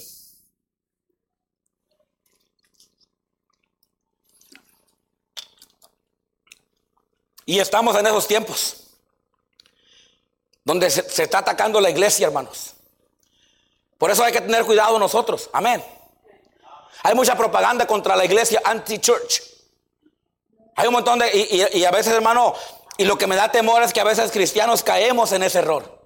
[7.46, 8.81] Y estamos en esos tiempos
[10.64, 12.74] donde se, está atacando la iglesia, hermanos.
[13.98, 15.50] Por eso hay que tener cuidado nosotros.
[15.54, 15.84] Amén.
[17.04, 19.42] Hay mucha propaganda contra la iglesia anti-church.
[20.76, 21.70] Hay un montón de...
[21.74, 22.54] Y, a veces, hermano,
[22.98, 26.00] y lo que me da temor es que a veces cristianos caemos en ese error.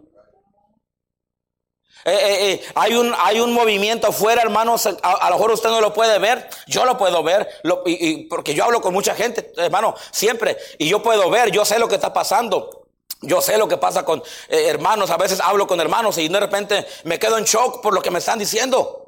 [2.05, 4.85] Eh, eh, eh, hay, un, hay un movimiento afuera, hermanos.
[4.85, 6.49] A, lo mejor usted no lo puede ver.
[6.67, 7.49] Yo lo puedo ver.
[7.85, 10.57] y, porque yo hablo con mucha gente, hermano, siempre.
[10.77, 12.84] Y yo puedo ver, yo sé lo que está pasando.
[13.21, 15.09] Yo sé lo que pasa con hermanos.
[15.09, 18.11] A veces hablo con hermanos y de repente me quedo en shock por lo que
[18.11, 19.01] me están diciendo.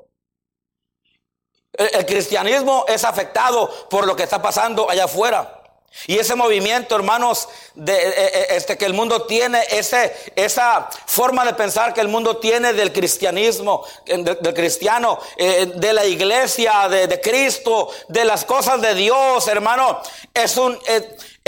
[1.78, 5.58] el cristianismo es afectado por lo que está pasando allá afuera.
[6.06, 11.44] Y ese movimiento, hermanos, de, eh, eh, este, que el mundo tiene, ese, esa forma
[11.44, 17.20] de pensar que el mundo tiene del cristianismo, del, cristiano, eh, de la iglesia, de,
[17.20, 20.00] Cristo, de las cosas de Dios, hermano,
[20.34, 20.78] es un,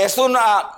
[0.03, 0.71] es, una,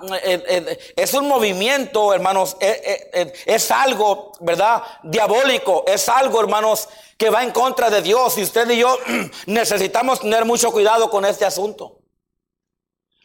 [0.96, 4.82] es un movimiento, hermanos, es algo, ¿verdad?
[5.02, 8.36] Diabólico, es algo, hermanos, que va en contra de Dios.
[8.38, 8.98] Y usted y yo
[9.46, 11.98] necesitamos tener mucho cuidado con este asunto.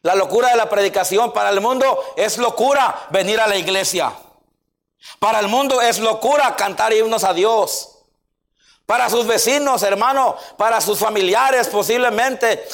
[0.01, 4.13] La locura de la predicación para el mundo es locura venir a la iglesia.
[5.19, 7.96] Para el mundo es locura cantar himnos a Dios.
[8.87, 12.65] Para sus vecinos, hermano, para sus familiares posiblemente.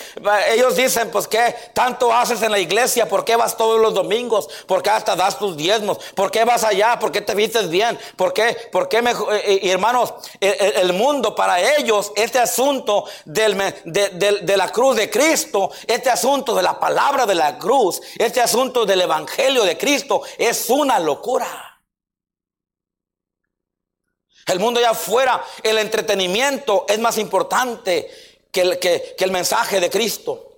[0.52, 3.10] Ellos dicen, pues, ¿qué tanto haces en la iglesia?
[3.10, 4.48] ¿Por qué vas todos los domingos?
[4.68, 5.98] ¿Por qué hasta das tus diezmos?
[6.14, 7.00] ¿Por qué vas allá?
[7.00, 7.98] ¿Por qué te vistes bien?
[8.16, 8.56] ¿Por qué?
[8.72, 9.34] ¿Por qué mejor?
[9.34, 16.12] Eh, y hermanos, el, mundo para ellos, este asunto de la cruz de Cristo, este
[16.12, 21.00] asunto de la palabra de la cruz, este asunto del evangelio de Cristo es una
[21.00, 21.73] locura.
[24.46, 28.10] El mundo allá afuera, el entretenimiento es más importante
[28.52, 30.50] que el, que, el mensaje de Cristo.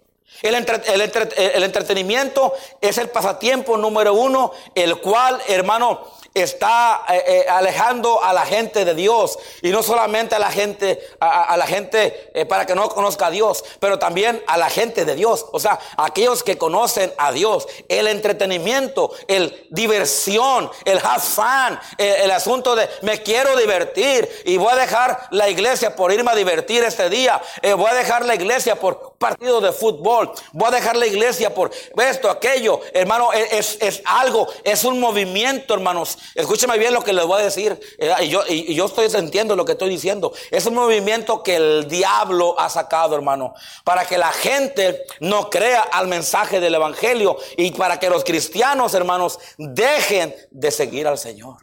[0.42, 6.02] El, el, entretenimiento es el pasatiempo número uno, el cual, hermano,
[6.36, 11.00] está eh, eh, alejando a la gente de Dios y no solamente a la gente
[11.20, 15.06] a, la gente eh, para que no conozca a Dios, pero también a la gente
[15.06, 21.22] de Dios, o sea, aquellos que conocen a Dios, el entretenimiento, el diversión, el have
[21.22, 26.32] fun, el asunto de me quiero divertir y voy a dejar la iglesia por irme
[26.32, 27.42] a divertir este día,
[27.78, 31.72] voy a dejar la iglesia por partido de fútbol voy a dejar la iglesia por
[31.98, 32.82] esto, aquello.
[32.94, 36.18] Hermano, es, es algo, es un movimiento, hermanos.
[36.34, 37.80] Escúcheme bien lo que les voy a decir.
[37.98, 40.34] Eh, y yo, y yo estoy sintiendo lo que estoy diciendo.
[40.52, 45.82] Es un movimiento que el diablo ha sacado, hermano, para que la gente no crea
[45.82, 51.58] al mensaje del Evangelio y para que los cristianos, hermanos, dejen de seguir al Señor.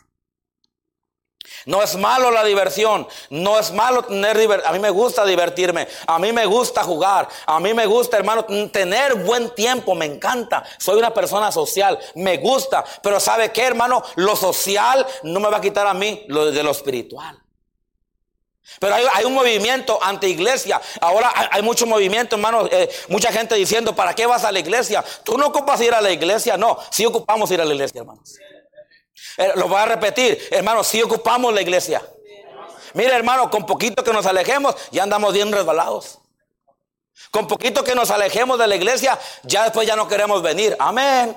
[1.67, 4.69] No es malo la diversión, no es malo tener diversión.
[4.69, 8.45] A mí me gusta divertirme, a mí me gusta jugar, a mí me gusta, hermano,
[8.71, 10.65] tener buen tiempo, me encanta.
[10.79, 14.03] Soy una persona social, me gusta, pero ¿sabe qué, hermano?
[14.17, 17.43] Lo social no me va a quitar a mí lo de lo espiritual.
[18.79, 20.81] Pero hay, un movimiento ante iglesia.
[21.01, 22.67] Ahora hay, mucho movimiento, hermano.
[22.71, 25.05] Eh, mucha gente diciendo, ¿para qué vas a la iglesia?
[25.25, 26.57] Tú no ocupas ir a la iglesia.
[26.57, 28.39] No, sí ocupamos ir a la iglesia, hermanos.
[29.37, 32.03] Eh, lo voy a repetir, hermano, si ocupamos la iglesia.
[32.95, 36.19] Mire, hermano, con poquito que nos alejemos, ya andamos bien resbalados.
[37.31, 40.77] Con poquito que nos alejemos de la iglesia, ya después ya no queremos venir.
[40.79, 41.35] Amén.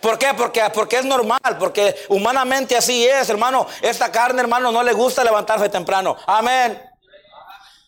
[0.00, 0.34] ¿Por qué?
[0.36, 3.66] Porque, porque es normal, porque humanamente así es, hermano.
[3.80, 6.16] Esta carne, hermano, no le gusta levantarse temprano.
[6.26, 6.91] Amén.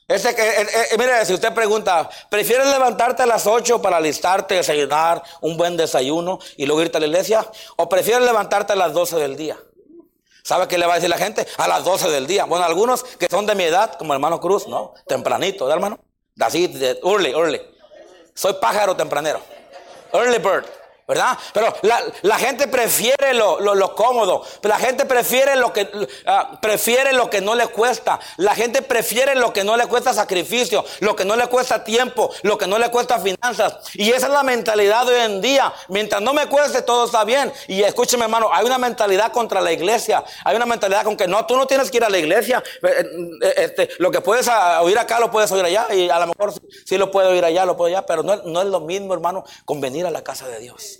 [0.06, 4.56] Ese, eh, eh, eh, mire, si usted pregunta, ¿prefieres levantarte a las 8 para alistarte,
[4.56, 7.46] desayunar, un buen desayuno y luego irte a la iglesia?
[7.76, 9.56] ¿O prefieres levantarte a las 12 del día?
[10.42, 11.46] ¿Sabe qué le va a decir la gente?
[11.56, 12.44] A las 12 del día.
[12.44, 14.92] Bueno, algunos que son de mi edad, como hermano Cruz, ¿no?
[15.06, 15.98] Tempranito, ¿verdad, hermano?
[16.38, 17.62] Así, de early, early.
[18.34, 19.40] Soy pájaro tempranero.
[20.12, 20.66] Early bird.
[21.06, 21.36] ¿Verdad?
[21.52, 21.74] Pero
[22.22, 25.88] la, gente prefiere lo, lo, cómodo, la gente prefiere lo que
[26.26, 30.14] ah, prefiere lo que no le cuesta, la gente prefiere lo que no le cuesta
[30.14, 34.26] sacrificio, lo que no le cuesta tiempo, lo que no le cuesta finanzas, y esa
[34.26, 35.72] es la mentalidad de hoy en día.
[35.88, 37.52] Mientras no me cueste todo está bien.
[37.68, 41.44] Y escúcheme, hermano, hay una mentalidad contra la iglesia, hay una mentalidad con que no,
[41.46, 43.06] tú no tienes que ir a la iglesia, eh,
[43.42, 44.48] eh, este, lo que puedes
[44.80, 46.54] oír acá lo puedes oír allá, y a lo mejor
[46.86, 49.44] sí lo puedo oír allá, lo puedo allá, pero no, no es lo mismo, hermano,
[49.64, 50.93] con venir a la casa de Dios.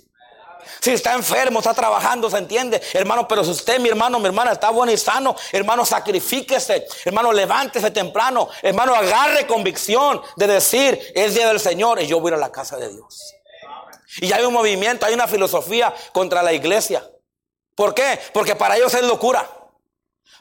[0.85, 2.79] Si está enfermo, está trabajando, se entiende.
[2.93, 6.85] Hermano, pero si usted, mi hermano, mi hermana, está bueno y sano, hermano, sacrifíquese.
[7.03, 8.49] Hermano, levántese temprano.
[8.61, 12.77] Hermano, agarre convicción de decir, es día del Señor y yo voy a la casa
[12.77, 13.33] de Dios.
[14.17, 17.03] Y hay un movimiento, hay una filosofía contra la iglesia.
[17.73, 18.19] ¿Por qué?
[18.31, 19.49] Porque para ellos es locura.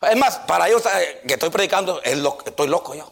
[0.02, 3.10] Es más, para ellos eh, que estoy predicando, estoy loco yo.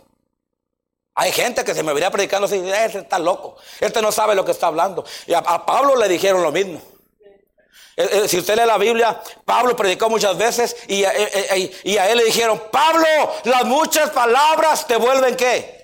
[1.14, 4.45] Hay gente que se me vería predicando así, este está loco, este no sabe lo
[4.45, 5.03] que está hablando.
[5.27, 6.91] Y a Pablo le dijeron lo mismo.
[7.96, 12.11] Eh, eh, si usted lee la Biblia, Pablo predicó muchas veces y, eh, y, a
[12.11, 13.07] él le dijeron, Pablo,
[13.44, 15.83] las muchas palabras te vuelven qué?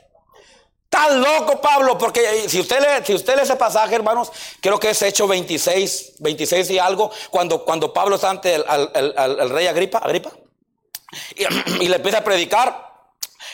[0.89, 4.91] Tan loco, Pablo, porque si usted lee, si usted lee ese pasaje, hermanos, creo que
[4.91, 10.31] es Hecho 26, 26 y algo, cuando, cuando Pablo está ante el, rey Agripa, Agripa
[11.37, 11.45] y,
[11.85, 12.88] y le empieza a predicar.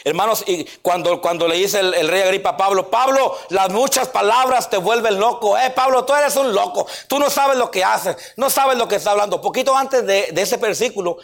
[0.06, 4.68] Hermanos, y cuando, cuando le dice el, rey Agripa a Pablo, Pablo, las muchas palabras
[4.68, 5.56] te vuelven loco.
[5.56, 6.86] Eh, Pablo, tú eres un loco.
[7.08, 9.40] Tú no sabes lo que haces, no sabes lo que está hablando.
[9.40, 11.16] Poquito antes de, ese versículo,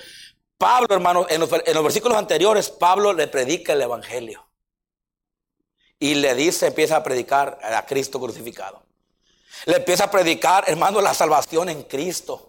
[0.57, 4.47] Pablo, hermanos, en los, versículos anteriores, Pablo le predica el evangelio.
[5.99, 8.83] Y le dice, empieza a predicar a Cristo crucificado.
[9.67, 12.49] Le empieza a predicar, hermano, la salvación en Cristo.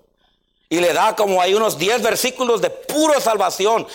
[0.70, 3.86] Y le da como hay unos 10 versículos de pura salvación.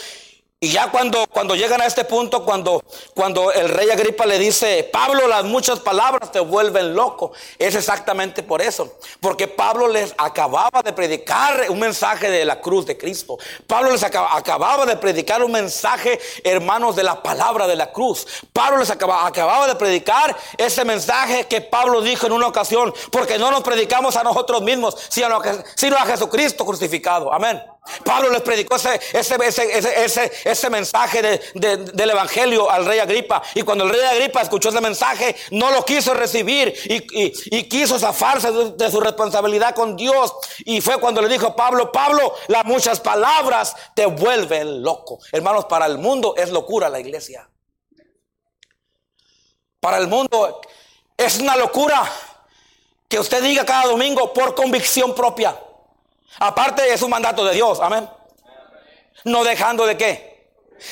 [0.59, 2.83] Y ya cuando, cuando llegan a este punto, cuando,
[3.14, 8.42] cuando el rey Agripa le dice, Pablo, las muchas palabras te vuelven loco, es exactamente
[8.42, 8.95] por eso.
[9.21, 13.37] Porque Pablo les acababa de predicar un mensaje de la cruz de Cristo.
[13.66, 18.27] Pablo les acababa, de predicar un mensaje, hermanos, de la palabra de la cruz.
[18.55, 23.51] Pablo les acababa, de predicar ese mensaje que Pablo dijo en una ocasión, porque no
[23.51, 27.31] nos predicamos a nosotros mismos, sino a Jesucristo crucificado.
[27.31, 27.62] Amén.
[28.05, 33.42] Pablo les predicó ese, ese, ese, mensaje del Evangelio al rey Agripa.
[33.55, 38.51] Y cuando el rey Agripa escuchó ese mensaje, no lo quiso recibir y, quiso zafarse
[38.51, 40.33] de, su responsabilidad con Dios.
[40.64, 45.18] Y fue cuando le dijo Pablo, Pablo, las muchas palabras te vuelven loco.
[45.33, 47.49] Hermanos, para el mundo es locura la iglesia.
[49.81, 50.61] Para el mundo
[51.16, 52.11] es una locura
[53.09, 55.57] que usted diga cada domingo por convicción propia.
[56.38, 58.09] Aparte es un mandato de Dios, amén.
[59.25, 60.37] No dejando de qué.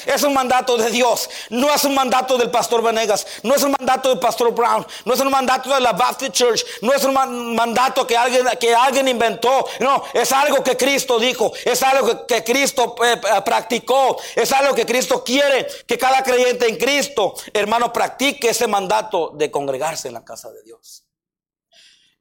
[0.07, 1.29] Es un mandato de Dios.
[1.51, 3.27] No es un mandato del pastor Venegas.
[3.43, 4.87] No es un mandato del pastor Brown.
[5.05, 6.65] No es un mandato de la Baptist Church.
[6.83, 9.67] No es un mandato que alguien, que alguien inventó.
[9.81, 11.53] No, es algo que Cristo dijo.
[11.65, 14.17] Es algo que, Cristo eh, eh, practicó.
[14.35, 19.51] Es algo que Cristo quiere que cada creyente en Cristo, hermano, practique ese mandato de
[19.51, 21.04] congregarse en la casa de Dios.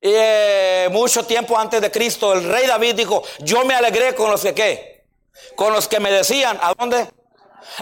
[0.06, 4.42] Eh, mucho tiempo antes de Cristo, el rey David dijo, yo me alegré con los
[4.42, 5.06] que qué,
[5.56, 7.08] con los que me decían, ¿a dónde?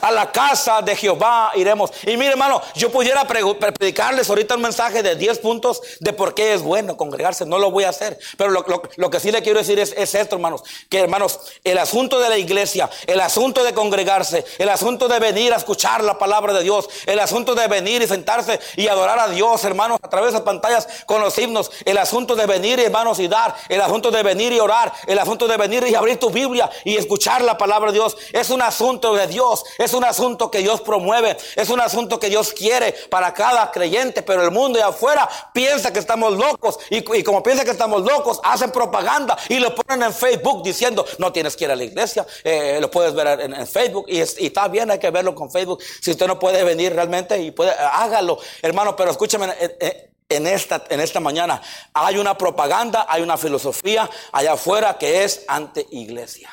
[0.01, 1.91] A la casa de Jehová iremos.
[2.03, 6.53] Y mire, hermano, yo pudiera predicarles ahorita un mensaje de 10 puntos de por qué
[6.53, 7.45] es bueno congregarse.
[7.45, 8.17] No lo voy a hacer.
[8.37, 10.63] Pero lo, que sí le quiero decir es, es, esto, hermanos.
[10.89, 15.53] Que, hermanos, el asunto de la iglesia, el asunto de congregarse, el asunto de venir
[15.53, 19.27] a escuchar la palabra de Dios, el asunto de venir y sentarse y adorar a
[19.27, 23.27] Dios, hermanos, a través de pantallas con los himnos, el asunto de venir, hermanos, y
[23.27, 26.69] dar, el asunto de venir y orar, el asunto de venir y abrir tu Biblia
[26.83, 29.63] y escuchar la palabra de Dios, es un asunto de Dios.
[29.77, 34.21] Es un asunto que Dios promueve, es un asunto que Dios quiere para cada creyente,
[34.21, 38.39] pero el mundo de afuera piensa que estamos locos y, como piensa que estamos locos,
[38.43, 42.25] hacen propaganda y lo ponen en Facebook diciendo, no tienes que ir a la iglesia,
[42.43, 45.81] eh, lo puedes ver en, Facebook y, está bien, hay que verlo con Facebook.
[46.01, 49.47] Si usted no puede venir realmente y puede, hágalo, hermano, pero escúchame.
[49.59, 51.61] Eh, eh, en esta, en esta mañana
[51.93, 56.49] hay una propaganda, hay una filosofía allá afuera que es ante iglesia.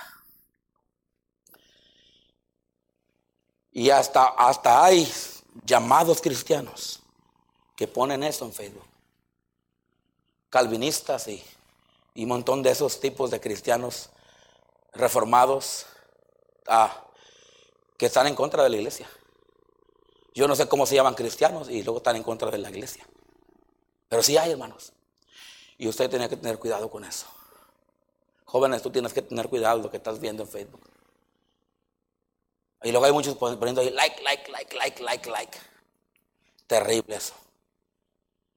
[3.78, 5.08] Y hasta, hasta hay
[5.64, 6.98] llamados cristianos
[7.76, 8.88] que ponen eso en Facebook.
[10.50, 11.40] Calvinistas y,
[12.12, 14.10] y un montón de esos tipos de cristianos
[14.94, 15.86] reformados
[16.66, 17.04] ah,
[17.96, 19.08] que están en contra de la iglesia.
[20.34, 23.06] Yo no sé cómo se llaman cristianos y luego están en contra de la iglesia.
[24.08, 24.92] Pero sí hay, hermanos.
[25.76, 27.28] Y usted tiene que tener cuidado con eso.
[28.44, 30.80] Jóvenes, tú tienes que tener cuidado de lo que estás viendo en Facebook.
[32.82, 35.58] Y luego hay muchos poniendo ahí like, like, like, like, like, like.
[36.66, 37.34] Terrible eso.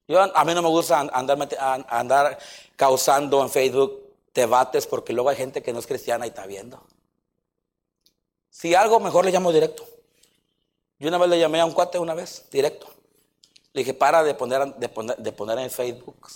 [0.07, 1.37] Yo, a mí no me gusta andar,
[1.89, 2.37] andar
[2.75, 4.01] causando en Facebook
[4.33, 6.81] debates porque luego hay gente que no es cristiana y está viendo.
[8.49, 9.87] Si algo, mejor le llamo directo.
[10.99, 12.87] Yo una vez le llamé a un cuate una vez, directo.
[13.73, 16.27] Le dije, para de poner, de poner, de poner en Facebook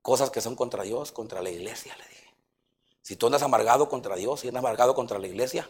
[0.00, 2.34] cosas que son contra Dios, contra la iglesia, le dije.
[3.02, 5.68] Si tú andas amargado contra Dios y andas amargado contra la iglesia,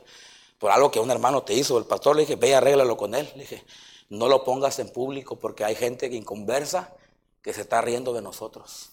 [0.62, 1.76] por algo que un hermano te hizo.
[1.76, 3.28] El pastor le dije, ve y arréglalo con él.
[3.34, 3.64] Le dije,
[4.10, 6.94] no lo pongas en público porque hay gente que conversa
[7.42, 8.90] que se está riendo de nosotros.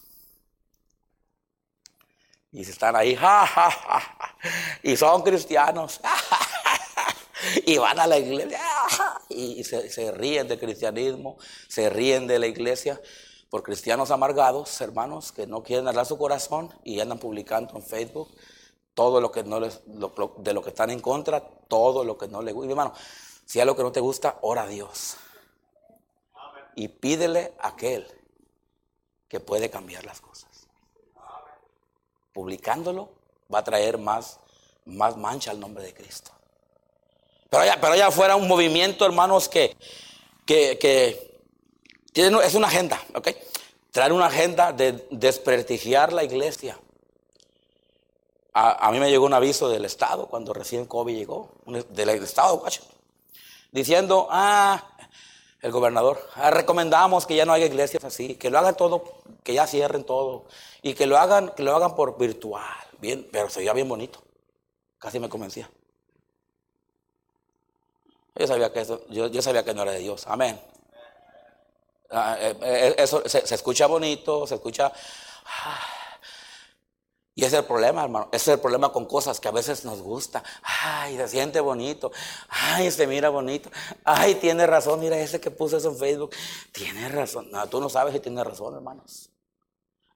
[2.50, 3.16] Y se están ahí,
[4.82, 6.00] y son cristianos,
[7.64, 8.58] y van a la iglesia,
[9.28, 13.00] y se, se ríen del cristianismo, se ríen de la iglesia
[13.48, 18.28] por cristianos amargados, hermanos, que no quieren hablar su corazón y andan publicando en Facebook
[18.94, 22.42] todo lo que no les, de lo que están en contra, todo lo que no
[22.42, 22.66] les gusta.
[22.66, 22.94] Mi hermano,
[23.46, 25.16] si hay algo que no te gusta, ora a Dios.
[26.74, 28.06] Y pídele a aquel
[29.28, 30.68] que puede cambiar las cosas.
[32.32, 33.10] Publicándolo
[33.52, 34.38] va a traer más,
[34.84, 36.30] más mancha al nombre de Cristo.
[37.48, 39.76] Pero allá, pero allá fuera un movimiento, hermanos, que,
[40.46, 41.40] que, que
[42.12, 43.28] tiene, es una agenda, ¿ok?
[43.90, 46.78] Traer una agenda de desprestigiar la iglesia
[48.52, 51.50] a, mí me llegó un aviso del Estado cuando recién COVID llegó,
[51.90, 52.70] del Estado de
[53.70, 54.96] diciendo, ah,
[55.60, 59.04] el gobernador, ah, recomendamos que ya no haya iglesias así, que lo hagan todo,
[59.44, 60.46] que ya cierren todo
[60.82, 62.64] y que lo hagan, que lo hagan por virtual,
[62.98, 64.22] bien, pero se veía bien bonito,
[64.98, 65.70] casi me convencía.
[68.34, 70.58] Yo sabía que eso, yo, sabía que no era de Dios, amén.
[72.10, 74.90] Ah, eh, eh, eso se, escucha bonito, se escucha.
[75.44, 75.78] Ah,
[77.40, 78.28] y ese es el problema, hermano.
[78.32, 80.44] Ese es el problema con cosas que a veces nos gusta.
[80.62, 82.12] Ay, se siente bonito.
[82.50, 83.70] Ay, se mira bonito.
[84.04, 85.00] Ay, tiene razón.
[85.00, 86.32] Mira ese que puso eso en Facebook.
[86.70, 87.50] Tiene razón.
[87.50, 89.30] No, tú no sabes si tiene razón, hermanos.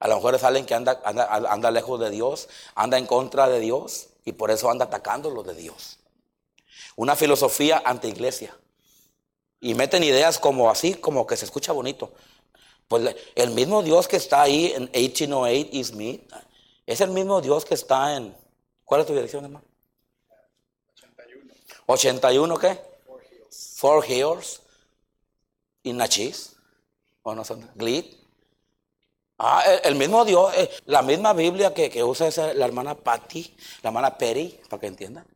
[0.00, 3.48] A lo mejor es alguien que anda, anda, anda lejos de Dios, anda en contra
[3.48, 6.00] de Dios y por eso anda atacando lo de Dios.
[6.94, 8.54] Una filosofía anti-iglesia.
[9.62, 12.12] Y meten ideas como así, como que se escucha bonito.
[12.86, 16.20] Pues el mismo Dios que está ahí en 1808 is me.
[16.86, 18.36] Es el mismo Dios que está en...
[18.84, 19.64] ¿Cuál es tu dirección, hermano?
[21.06, 21.54] 81.
[21.86, 22.80] ¿81 qué?
[23.06, 23.74] Four Hills.
[23.76, 24.62] Four Hills.
[25.82, 26.56] ¿Y Nachis?
[27.22, 27.68] ¿O no son?
[27.74, 28.04] ¿Glid?
[29.38, 33.56] Ah, el, mismo Dios, eh, la misma Biblia que, que usa esa, la hermana Patty,
[33.82, 35.26] la hermana Perry, para que entiendan.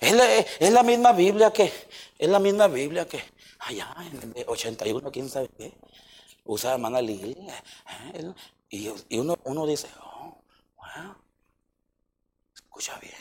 [0.00, 1.72] Es la, es la misma Biblia que,
[2.18, 3.22] es la misma Biblia que
[3.60, 5.72] allá en el 81, quién sabe qué,
[6.44, 7.36] usa la hermana Lili.
[8.70, 10.36] Y, uno, uno, dice, oh,
[12.54, 13.14] escucha bien.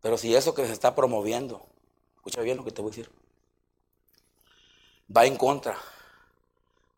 [0.00, 1.66] Pero si eso que se está promoviendo,
[2.14, 3.10] escucha bien lo que te voy a decir,
[5.14, 5.76] va en contra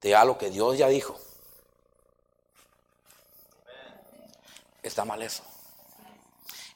[0.03, 1.19] de algo que Dios ya dijo,
[4.83, 5.43] está mal eso.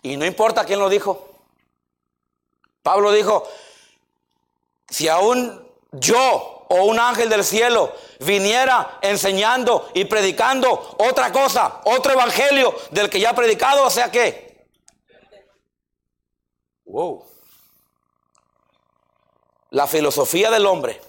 [0.03, 1.29] Y no importa quién lo dijo.
[2.83, 3.45] Pablo dijo,
[4.89, 12.13] si aún yo o un ángel del cielo viniera enseñando y predicando otra cosa, otro
[12.13, 14.53] evangelio del que ya ha predicado, o sea que
[16.93, 17.25] Wow.
[19.71, 21.01] La filosofía del hombre,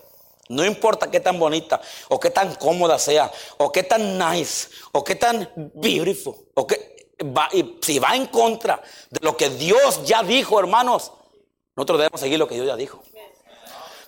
[0.48, 5.04] no importa qué tan bonita, o qué tan cómoda sea, o qué tan nice, o
[5.04, 10.06] qué tan beautiful, o que va, y si va en contra de lo que Dios
[10.06, 11.12] ya dijo, hermanos,
[11.76, 13.04] nosotros debemos seguir lo que Dios ya dijo.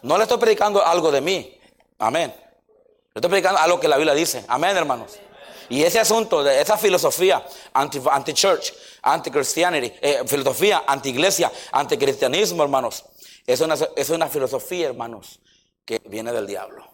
[0.06, 1.60] No le estoy predicando algo de mí.
[1.97, 2.32] Amén.
[2.32, 4.45] Le estoy predicando algo que la Biblia dice.
[4.47, 5.18] Amén, hermanos.
[5.68, 7.43] Y ese asunto, de esa filosofía
[7.74, 13.03] anti-church, anti-christianity, eh, filosofía anti-iglesia, anti-cristianismo, hermanos,
[13.47, 15.39] es una, es una filosofía, hermanos,
[15.84, 16.88] que viene del diablo.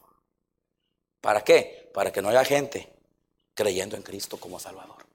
[1.20, 1.92] ¿Para qué?
[1.94, 2.94] Para que no haya gente
[3.54, 5.06] creyendo en Cristo como Salvador.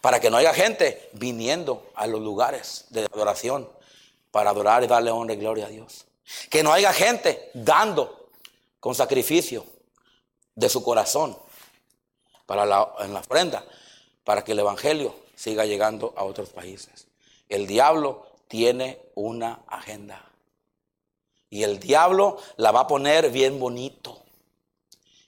[0.00, 3.70] Para que no haya gente viniendo a los lugares de adoración
[4.32, 6.06] para adorar y darle honra y gloria a Dios.
[6.50, 8.30] Que no haya gente dando
[8.80, 9.64] con sacrificio
[10.54, 11.38] de su corazón
[12.46, 13.64] para la, en la ofrenda,
[14.24, 17.06] para que el Evangelio siga llegando a otros países.
[17.48, 20.24] El diablo tiene una agenda.
[21.50, 24.22] Y el diablo la va a poner bien bonito.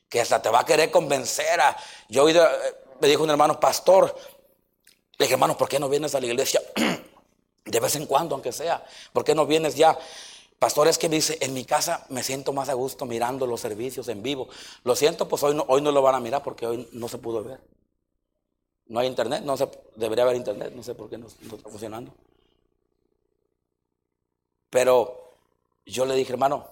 [0.08, 1.60] Que hasta te va a querer convencer.
[2.08, 2.36] Yo eh,
[3.00, 4.14] me dijo un hermano pastor,
[5.18, 6.60] le dije, hermano, ¿por qué no vienes a la iglesia?
[7.64, 8.84] De vez en cuando, aunque sea.
[9.12, 9.98] ¿Por qué no vienes ya?
[10.58, 13.60] Pastor, es que me dice, en mi casa me siento más a gusto mirando los
[13.60, 14.48] servicios en vivo.
[14.84, 17.18] Lo siento, pues hoy no, hoy no lo van a mirar porque hoy no se
[17.18, 17.60] pudo ver.
[18.86, 19.56] No hay internet, no
[19.96, 22.14] debería haber internet, no sé por qué no, está funcionando.
[24.70, 25.34] Pero
[25.84, 26.66] yo le dije, hermano,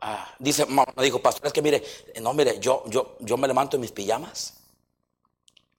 [0.00, 1.82] ah, dice, me dijo, pastor, es que mire,
[2.20, 4.60] no, mire, yo, yo, yo me levanto en mis pijamas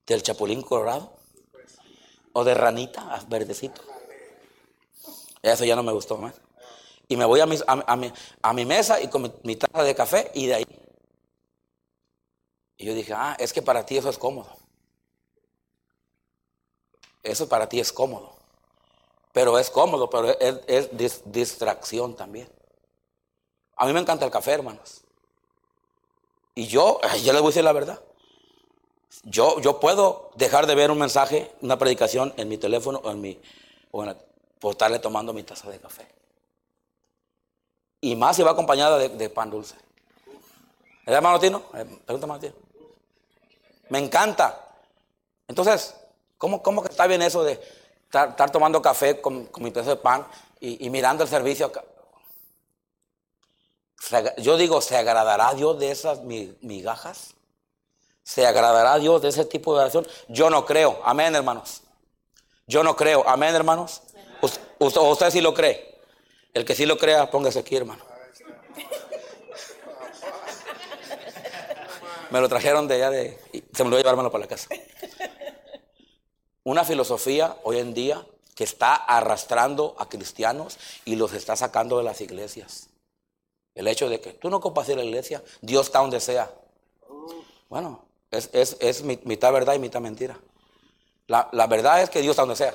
[0.06, 1.14] del Chapulín Colorado
[2.34, 3.82] o de ranita, ah, verdecito.
[5.42, 6.45] Eso ya no me gustó más.
[7.08, 10.48] Y me voy a mi, a, mi, mesa y con mi, taza de café y
[10.48, 10.66] de ahí.
[12.78, 14.56] Y yo dije, ah, es que para ti eso es cómodo.
[17.22, 18.36] Eso para ti es cómodo.
[19.34, 22.50] Pero es cómodo, pero es, distracción también.
[23.76, 25.02] A mí me encanta el café, hermanos.
[26.56, 28.02] Y yo, yo les voy a decir la verdad.
[29.24, 33.22] Yo, yo puedo dejar de ver un mensaje, una predicación en mi teléfono o en
[33.22, 33.40] mi,
[33.92, 34.16] o en
[34.60, 36.08] por estarle tomando mi taza de café.
[38.06, 39.74] Y más si va acompañada de, pan dulce.
[41.08, 41.64] ¿Es hermano Tino?
[41.74, 42.54] Eh, pregunta Martino.
[43.90, 44.64] Me encanta.
[45.48, 45.96] Entonces,
[46.38, 47.60] ¿cómo, ¿cómo, que está bien eso de
[48.04, 50.28] estar, tomando café con, mi pedazo de pan
[50.60, 51.72] y, mirando el servicio?
[54.38, 57.34] Yo digo, ¿se agradará Dios de esas migajas?
[58.22, 60.08] ¿Se agradará Dios de ese tipo de oración?
[60.28, 61.02] Yo no creo.
[61.04, 61.82] Amén, hermanos.
[62.68, 63.28] Yo no creo.
[63.28, 64.04] Amén, hermanos.
[64.42, 64.62] ¿Usted,
[65.02, 65.95] usted sí lo cree?
[66.56, 68.02] El que sí lo crea, póngase aquí, hermano.
[72.32, 73.38] Me lo trajeron de allá de...
[73.74, 74.70] Se me lo voy a para la casa.
[76.64, 78.26] Una filosofía hoy en día
[78.56, 82.88] que está arrastrando a cristianos y los está sacando de las iglesias.
[83.76, 86.50] El hecho de que tú no ocupas la iglesia, Dios está donde sea.
[87.68, 90.40] Bueno, es, mitad verdad y mitad mentira.
[91.28, 92.74] La, la, verdad es que Dios está donde sea.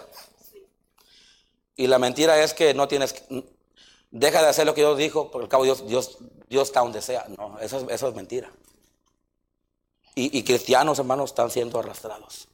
[1.77, 3.25] Y la mentira es que no tienes,
[4.11, 7.03] deja de hacer lo que Dios dijo, por el cabo Dios, Dios, Dios está donde
[7.03, 7.27] sea.
[7.37, 8.51] No, eso, eso es mentira.
[10.15, 12.47] Y, cristianos, hermanos, están siendo arrastrados.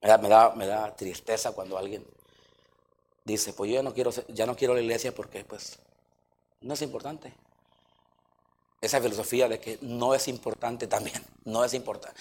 [0.00, 2.04] Me da, me, da, me da, tristeza cuando alguien
[3.24, 5.78] dice, pues yo ya no quiero, ya no quiero la iglesia porque pues
[6.62, 7.32] no es importante.
[8.80, 12.18] Esa filosofía de que no es importante también, no es importante.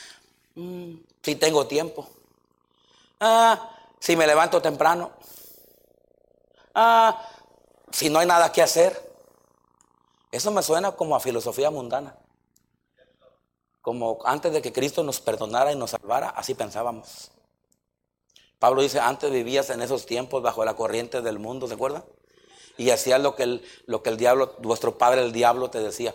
[0.55, 2.07] Mm, si tengo tiempo.
[3.19, 5.11] Ah, si me levanto temprano.
[6.79, 7.19] Ah,
[7.91, 8.95] si no hay nada que hacer.
[10.31, 12.15] Eso me suena como a filosofía mundana.
[13.81, 17.31] Como antes de que Cristo nos perdonara y nos salvara, así pensábamos.
[18.59, 22.05] Pablo dice, antes vivías en esos tiempos bajo la corriente del mundo, ¿se acuerdan?
[22.77, 26.13] Y hacías lo que el, lo que el diablo, vuestro padre el diablo te decía.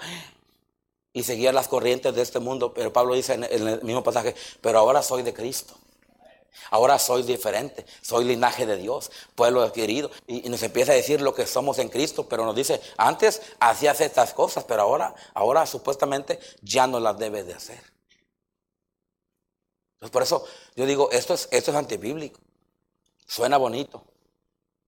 [1.13, 2.73] Y seguías las corrientes de este mundo.
[2.73, 5.75] Pero Pablo dice en el mismo pasaje, pero ahora soy de Cristo.
[6.71, 10.11] Ahora soy diferente, soy linaje de Dios, pueblo adquirido.
[10.27, 14.01] Y, nos empieza a decir lo que somos en Cristo, pero nos dice, antes hacías
[14.01, 17.83] estas cosas, pero ahora, ahora supuestamente ya no las debes de hacer.
[19.95, 20.45] Entonces por eso
[20.75, 22.41] yo digo, esto es, esto es antibíblico.
[23.27, 24.05] Suena bonito.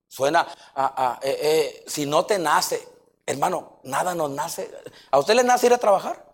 [0.09, 2.87] Suena, a, eh, eh, si no te nace,
[3.27, 4.71] hermano, nada nos nace.
[5.11, 6.25] ¿A usted le nace ir a trabajar?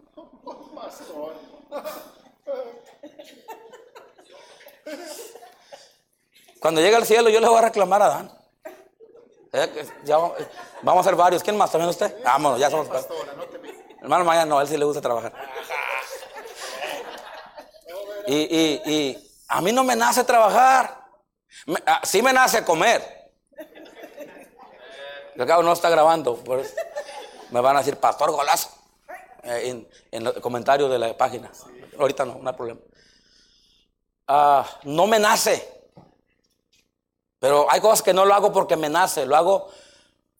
[6.61, 8.38] Cuando llegue al cielo, yo le voy a reclamar a Dan.
[9.53, 9.86] Eh,
[10.82, 11.43] vamos a ser varios.
[11.43, 11.72] ¿Quién más?
[11.72, 12.22] ¿También usted?
[12.22, 12.88] Vámonos, ya somos.
[14.01, 15.32] Hermano Maya, no, a él sí le gusta trabajar.
[18.26, 21.05] Y, y, y a mí no me nace trabajar.
[21.86, 23.03] Ah, sí me nace comer.
[25.34, 26.38] El cabo no está grabando,
[27.51, 28.68] me van a decir, pastor golazo,
[29.43, 31.51] eh, en, en el comentario de la página.
[31.99, 32.80] Ahorita no, no hay problema.
[34.33, 35.68] Ah, no me nace.
[37.41, 39.68] Pero hay cosas que no lo hago porque me nace, lo hago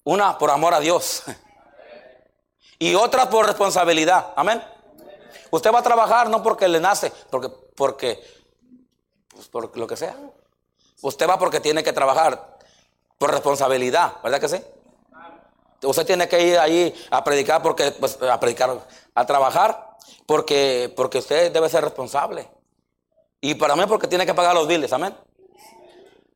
[0.05, 1.25] una por amor a Dios
[2.79, 4.33] y otra por responsabilidad.
[4.37, 4.63] Amén.
[5.51, 8.23] Usted va a trabajar no porque le nace, porque, porque,
[9.29, 10.17] pues por lo que sea.
[11.03, 12.59] Usted va porque tiene que trabajar
[13.19, 14.63] por responsabilidad, ¿verdad que sí?
[15.83, 18.87] Usted tiene que ir ahí a predicar porque, pues, a predicar,
[19.17, 22.60] a trabajar porque, porque usted debe ser responsable.
[23.41, 25.17] Y para mí porque tiene que pagar los biles, amén.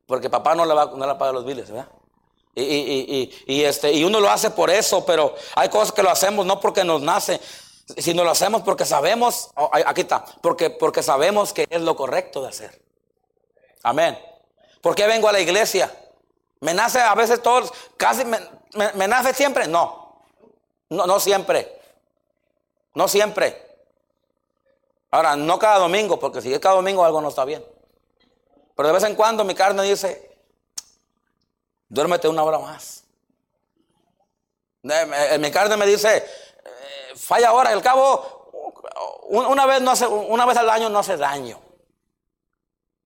[0.07, 1.89] Porque papá no le va no le paga los biles, ¿verdad?
[2.55, 6.09] Y, y, y, este, y uno lo hace por eso, pero hay cosas que lo
[6.09, 7.41] hacemos no porque nos nace,
[7.97, 12.41] sino lo hacemos porque sabemos, oh, aquí está, porque, porque sabemos que es lo correcto
[12.41, 12.81] de hacer.
[13.83, 14.17] Amén.
[14.81, 15.93] ¿Por qué vengo a la iglesia?
[16.61, 18.39] ¿Me nace a veces todos, casi me,
[18.93, 19.67] me nace siempre?
[19.67, 20.23] No,
[20.89, 21.77] no, no siempre.
[22.93, 23.64] No siempre.
[25.15, 27.65] Ahora, no cada domingo, porque si es cada domingo algo no está bien.
[28.75, 30.37] Pero de vez en cuando mi carne dice,
[31.87, 33.05] duérmete una hora más.
[34.83, 36.23] Mi carne me dice, eh,
[37.15, 38.51] falla ahora, al cabo,
[39.29, 41.61] una vez, no hace, una vez al año no hace daño.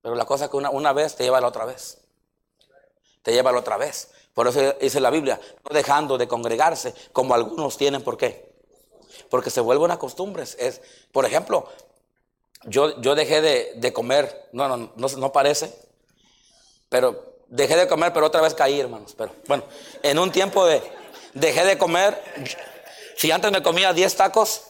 [0.02, 2.00] Pero la cosa es que una, una vez te lleva a la otra vez.
[3.22, 4.10] Te lleva a la otra vez.
[4.34, 8.04] Por eso dice la Biblia, no dejando de congregarse como algunos tienen.
[8.04, 8.52] ¿Por qué?
[9.30, 10.42] Porque se vuelve una costumbre.
[10.42, 10.82] Es,
[11.12, 11.70] por ejemplo,
[12.64, 15.74] yo, yo dejé de, comer, no, no, no, parece,
[16.90, 19.16] pero dejé de comer, pero otra vez caí, hermanos.
[19.18, 19.64] Pero bueno,
[20.04, 20.82] en un tiempo de,
[21.34, 22.22] dejé de comer,
[23.18, 24.64] si antes me comía 10 tacos,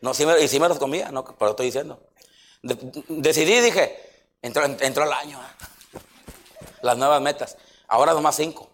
[0.00, 2.00] no, sí me, y sí me los comía, no, pero estoy diciendo.
[2.62, 5.98] decidí, dije, entró, entró el año, ¿eh?
[6.82, 7.56] las nuevas metas.
[7.88, 8.70] Ahora nomás 5.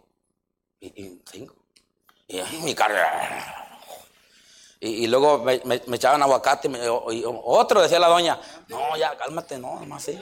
[0.81, 1.55] Y 5.
[2.29, 3.66] Y, mi carga.
[4.79, 10.05] Y, luego me, echaban aguacate y, otro, decía la doña, no, ya cálmate, no, nomás
[10.05, 10.19] sí.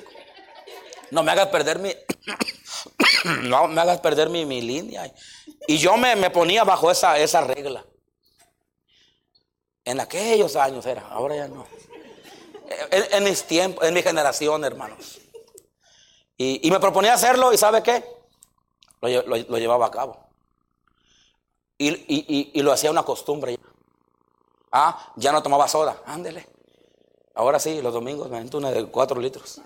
[1.10, 1.92] No me hagas perder mi,
[3.42, 5.12] no me hagas perder mi, mi línea.
[5.66, 7.84] Y yo me, me, ponía bajo esa, esa regla.
[9.84, 11.66] En aquellos años era, ahora ya no.
[12.90, 15.20] En, mis tiempos, en mi generación, hermanos.
[16.36, 18.04] Y, me proponía hacerlo y ¿sabe qué?
[19.00, 20.26] Lo, llevaba a cabo.
[21.76, 23.58] Y, y, lo hacía una costumbre.
[24.76, 26.02] Ah, ya no tomaba soda.
[26.04, 26.48] Ándele.
[27.36, 29.60] Ahora sí, los domingos me meto una de cuatro litros.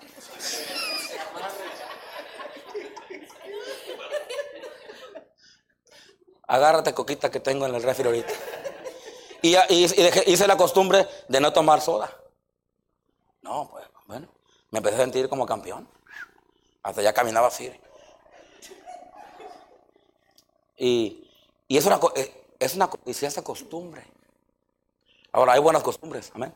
[6.47, 8.33] Agárrate coquita que tengo en el refri ahorita.
[9.41, 9.55] Y,
[10.31, 12.15] hice la costumbre de no tomar soda.
[13.41, 14.27] No, pues, bueno,
[14.69, 15.89] me empecé a sentir como campeón.
[16.83, 17.71] Hasta ya caminaba así.
[20.77, 21.27] Y,
[21.67, 21.99] es una,
[22.59, 24.18] es una, esa costumbre.
[25.31, 26.53] Ahora, hay buenas costumbres, amén.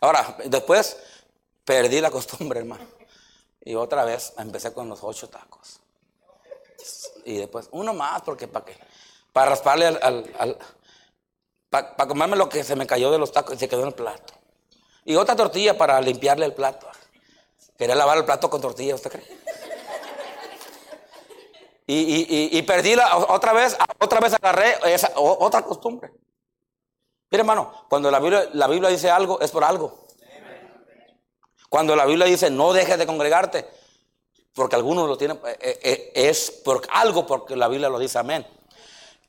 [0.00, 0.96] Ahora, después
[1.64, 2.84] perdí la costumbre, hermano.
[3.60, 5.80] Y otra vez empecé con los ocho tacos.
[7.24, 8.76] Y después, uno más, porque para qué?
[9.32, 10.58] Para rasparle al.
[11.68, 13.94] para comerme lo que se me cayó de los tacos y se quedó en el
[13.94, 14.34] plato.
[15.04, 16.86] Y otra tortilla para limpiarle el plato.
[17.76, 19.46] Quería lavar el plato con tortilla, ¿usted cree?
[21.88, 24.74] Y, perdí la, otra vez, otra vez agarré
[25.14, 26.10] otra costumbre.
[27.30, 30.06] Mire, hermano, cuando la Biblia, la Biblia dice algo, es por algo.
[31.68, 33.68] Cuando la Biblia dice no dejes de congregarte,
[34.54, 38.18] porque algunos lo tienen, eh, eh, eh, es por algo porque la Biblia lo dice,
[38.18, 38.46] amén.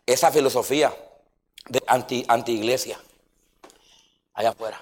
[0.06, 0.94] Esa filosofía
[1.68, 3.00] de anti, anti iglesia,
[4.34, 4.82] allá afuera.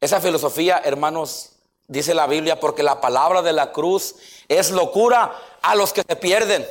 [0.00, 1.52] Esa filosofía, hermanos,
[1.86, 4.16] dice la Biblia, porque la palabra de la cruz
[4.48, 6.66] es locura a los que se pierden.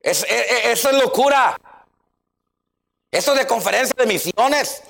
[0.00, 1.56] Es, eso es locura
[3.10, 4.82] esto de conferencia de misiones.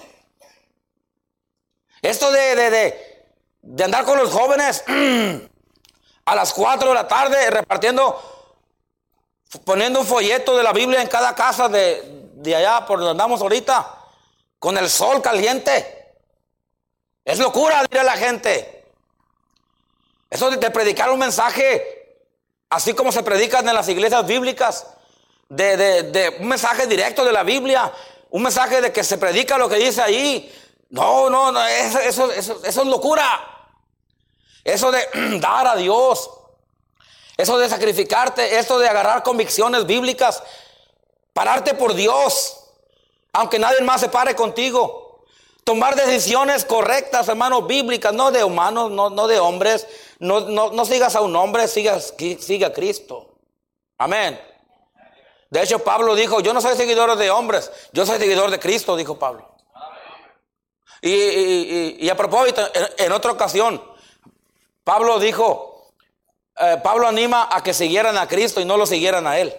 [2.02, 3.24] Esto de, de,
[3.62, 4.84] de, andar con los jóvenes
[6.24, 8.56] a las 4 de la tarde repartiendo,
[9.64, 13.40] poniendo un folleto de la Biblia en cada casa de, de allá por donde andamos
[13.40, 13.96] ahorita,
[14.58, 16.14] con el sol caliente.
[17.24, 18.78] Es locura, dirá la gente.
[20.30, 22.20] Eso de, predicar un mensaje,
[22.68, 24.86] así como se predican en las iglesias bíblicas,
[25.48, 27.92] de, de, un mensaje directo de la Biblia,
[28.30, 30.52] un mensaje de que se predica lo que dice ahí.
[30.90, 33.58] No, no, no, eso, eso, eso, eso es locura.
[34.64, 35.06] Eso de
[35.40, 36.30] dar a Dios,
[37.36, 40.42] eso de sacrificarte, eso de agarrar convicciones bíblicas,
[41.32, 42.64] pararte por Dios,
[43.32, 45.24] aunque nadie más se pare contigo.
[45.64, 49.86] Tomar decisiones correctas, hermanos, bíblicas, no de humanos, no, no de hombres,
[50.18, 53.36] No, no, sigas a un hombre, sigas, siga a Cristo.
[53.98, 54.40] Amén.
[55.50, 58.96] De hecho, Pablo dijo, yo no soy seguidor de hombres, yo soy seguidor de Cristo,
[58.96, 59.48] dijo Pablo.
[61.00, 62.62] Y, a propósito,
[62.98, 63.82] en, otra ocasión,
[64.84, 65.92] Pablo dijo,
[66.58, 69.54] eh, Pablo anima a que siguieran a Cristo y no lo siguieran a él.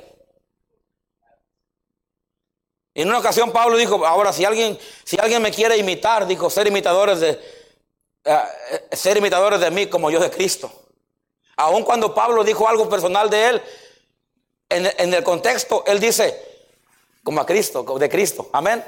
[2.94, 6.68] En una ocasión Pablo dijo, ahora si alguien, si alguien me quiere imitar, dijo, ser
[6.68, 8.40] imitadores de, eh,
[8.92, 10.72] eh, ser imitadores de mí como yo de Cristo.
[11.56, 13.62] Aun cuando Pablo dijo algo personal de él,
[14.70, 16.68] en, el contexto, él dice,
[17.24, 18.50] como a Cristo, de Cristo.
[18.54, 18.84] Amén.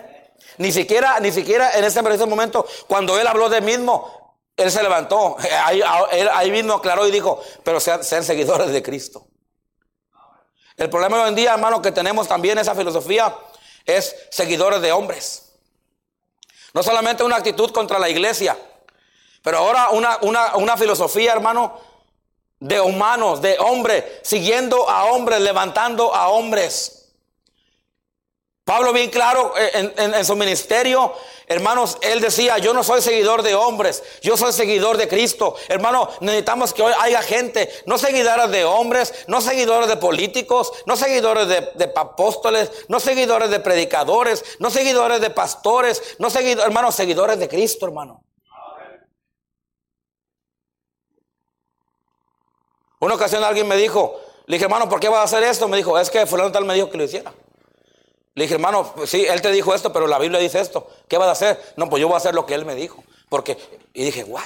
[0.58, 4.84] Ni siquiera, ni siquiera en ese preciso momento, cuando él habló de mismo, él se
[4.84, 5.38] levantó.
[5.66, 9.28] Ahí, ahí mismo aclaró y dijo, pero sean, sean seguidores de Cristo.
[10.78, 13.36] El problema hoy en día, hermano, que tenemos también esa filosofía
[13.86, 15.54] es seguidores de hombres.
[16.74, 18.58] No solamente una actitud contra la iglesia,
[19.44, 21.80] pero ahora una, una, una filosofía, hermano,
[22.62, 27.02] de humanos, de hombres, siguiendo a hombres, levantando a hombres.
[28.64, 31.14] Pablo bien claro eh, en, su ministerio,
[31.48, 35.56] hermanos, él decía, yo no soy seguidor de hombres, yo soy seguidor de Cristo.
[35.68, 40.96] Hermano, necesitamos que hoy haya gente, no seguidores de hombres, no seguidores de políticos, no
[40.96, 47.40] seguidores de, apóstoles, no seguidores de predicadores, no seguidores de pastores, no seguidores, hermanos, seguidores
[47.40, 48.24] de Cristo, hermano.
[53.02, 55.68] Una ocasión alguien me dijo, le dije, hermano, ¿por qué vas a hacer esto?
[55.68, 57.34] Me dijo, es que fulano tal me dijo que lo hiciera.
[58.36, 60.88] Le dije, hermano, pues sí, él te dijo esto, pero la Biblia dice esto.
[61.08, 61.74] ¿Qué vas a hacer?
[61.78, 63.04] No, pues yo voy a hacer lo que él me dijo.
[63.28, 63.58] Porque,
[63.94, 64.44] y dije, ¿what?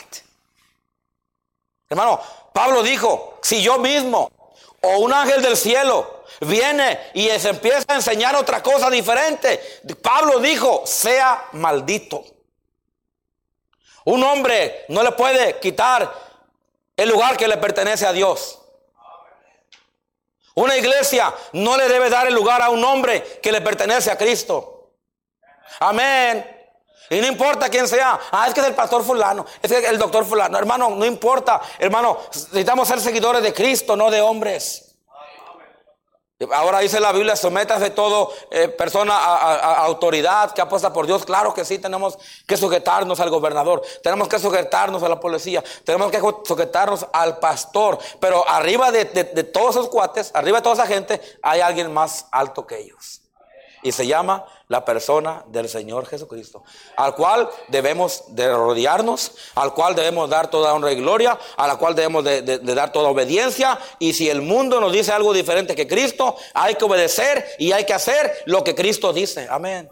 [1.89, 2.20] Hermano,
[2.53, 4.32] Pablo dijo, si yo mismo
[4.82, 9.60] o un ángel del cielo viene y se empieza a enseñar otra cosa diferente,
[10.01, 12.24] Pablo dijo, sea maldito.
[14.06, 16.10] Un hombre no le puede quitar
[16.96, 18.62] el lugar que le pertenece a Dios.
[20.56, 24.18] Una iglesia no le debe dar el lugar a un hombre que le pertenece a
[24.18, 24.91] Cristo.
[25.80, 26.56] Amén.
[27.10, 28.20] Y no importa quién sea.
[28.32, 29.46] Ah, es que es el pastor fulano.
[29.62, 30.58] Es que es el doctor fulano.
[30.58, 31.62] Hermano, no importa.
[31.78, 34.84] Hermano, necesitamos ser seguidores de Cristo, no de hombres.
[36.51, 41.23] Ahora dice la Biblia, de todo eh, persona a, autoridad que apuesta por Dios.
[41.23, 46.11] Claro que sí, tenemos que sujetarnos al gobernador, tenemos que sujetarnos a la policía, tenemos
[46.11, 47.97] que sujetarnos al pastor.
[48.19, 52.27] Pero arriba de, de todos esos cuates, arriba de toda esa gente, hay alguien más
[52.31, 53.24] alto que ellos.
[53.86, 56.63] Y se llama la persona del Señor Jesucristo,
[56.97, 61.75] al cual debemos de rodearnos, al cual debemos dar toda honra y gloria, a la
[61.75, 63.77] cual debemos de, dar toda obediencia.
[63.99, 67.86] Y si el mundo nos dice algo diferente que Cristo, hay que obedecer y hay
[67.86, 69.45] que hacer lo que Cristo dice.
[69.51, 69.88] Amén.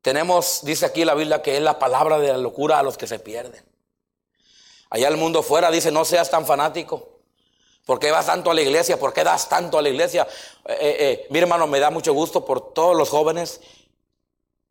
[0.00, 3.08] Tenemos, dice aquí la Biblia, que es la palabra de la locura a los que
[3.08, 3.64] se pierden.
[4.88, 7.17] Allá el mundo fuera dice, no seas tan fanático.
[7.88, 8.98] ¿Por qué vas tanto a la iglesia?
[8.98, 10.28] ¿Por qué das tanto a la iglesia?
[10.66, 13.62] Eh, eh, eh, mi hermano, me da mucho gusto por todos los jóvenes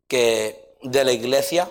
[0.06, 1.68] que de la iglesia,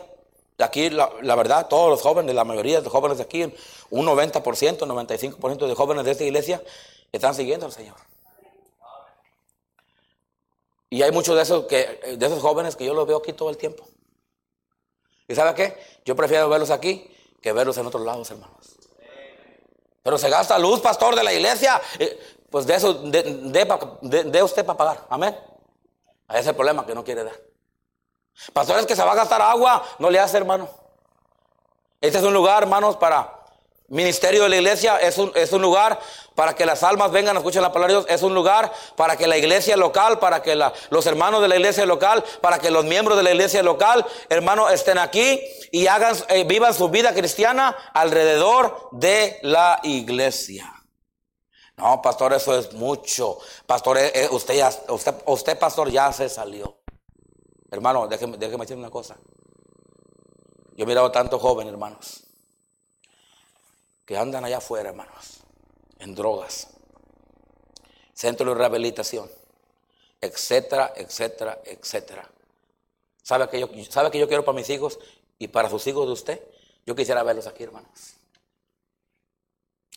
[0.57, 4.05] de aquí, la, verdad, todos los jóvenes, la mayoría de los jóvenes de aquí, un
[4.05, 4.41] 90%,
[4.79, 6.61] 95% de jóvenes de esta iglesia
[7.13, 7.95] están siguiendo al Señor.
[10.89, 13.49] Y hay muchos de esos, que, de esos jóvenes que yo los veo aquí todo
[13.49, 13.87] el tiempo.
[15.29, 15.77] ¿Y sabe qué?
[16.03, 17.09] Yo prefiero verlos aquí
[17.41, 18.76] que verlos en otros lados, hermanos.
[20.07, 21.81] Pero se gasta luz, pastor de la iglesia.
[21.99, 25.05] Eh, pues de eso, de, usted para pagar.
[25.09, 25.37] Amén.
[26.29, 27.33] Ese es el problema que no quiere dar.
[28.53, 30.69] Pastores que se va a gastar agua, no le hace, hermano.
[31.99, 33.36] Este es un lugar, hermanos, para
[33.89, 34.97] ministerio de la iglesia.
[34.97, 35.99] Es un, es un lugar
[36.35, 38.11] para que las almas vengan a escuchar la palabra de Dios.
[38.13, 41.85] Es un lugar para que la iglesia local, para que los hermanos de la iglesia
[41.85, 46.43] local, para que los miembros de la iglesia local, hermanos, estén aquí y hagan, eh,
[46.43, 50.71] vivan su vida cristiana alrededor de la iglesia.
[51.77, 53.39] No, pastor, eso es mucho.
[53.65, 54.63] Pastor, eh, eh, usted,
[55.25, 56.77] usted, pastor, ya se salió.
[57.71, 59.17] Hermano, déjeme, déjeme decir una cosa.
[60.75, 62.26] Yo he mirado tanto joven, hermanos,
[64.07, 65.41] que andan allá afuera, hermanos,
[65.99, 66.69] en drogas,
[68.13, 69.29] centro de rehabilitación,
[70.21, 72.27] etcétera, etcétera, etcétera.
[73.21, 74.97] ¿Sabe que, yo, ¿Sabe que yo quiero para mis hijos
[75.37, 76.41] y para sus hijos de usted?
[76.85, 78.13] Yo quisiera verlos aquí, hermanos.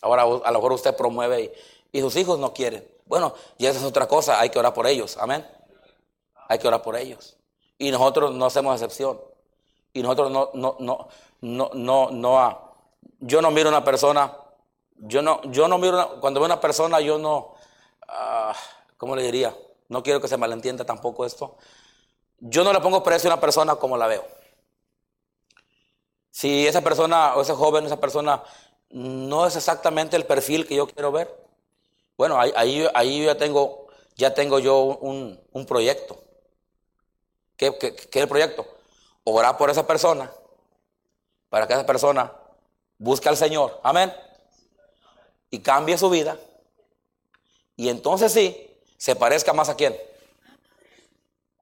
[0.03, 1.55] Ahora a lo mejor usted promueve
[1.93, 2.85] y, sus hijos no quieren.
[3.07, 5.47] Bueno, y esa es otra cosa, hay que orar por ellos, amén.
[6.49, 7.37] Hay que orar por ellos.
[7.79, 9.21] Y nosotros no hacemos excepción.
[9.93, 11.09] Y nosotros no, no, no,
[11.43, 12.70] no, no, no,
[13.21, 14.35] yo no miro a una persona,
[14.97, 17.55] yo no, yo no miro, cuando veo una persona, yo no,
[18.09, 18.55] uh,
[18.97, 19.55] ¿cómo le diría?
[19.89, 21.57] No quiero que se malentienda tampoco esto.
[22.39, 24.27] Yo no le pongo precio a una persona como la veo.
[26.31, 28.43] Si esa persona, o ese joven, esa persona
[28.91, 31.45] no es exactamente el perfil que yo quiero ver.
[32.17, 36.19] Bueno, ahí, ahí, ahí ya tengo, ya tengo yo un, un proyecto.
[37.57, 38.67] ¿Qué, qué, ¿Qué es el proyecto?
[39.25, 40.33] Orar por esa persona,
[41.51, 42.33] para que esa persona
[43.01, 43.81] busque al Señor.
[43.83, 44.15] Amén.
[45.51, 46.37] Y cambie su vida.
[47.75, 49.99] Y entonces sí, se parezca más a quién.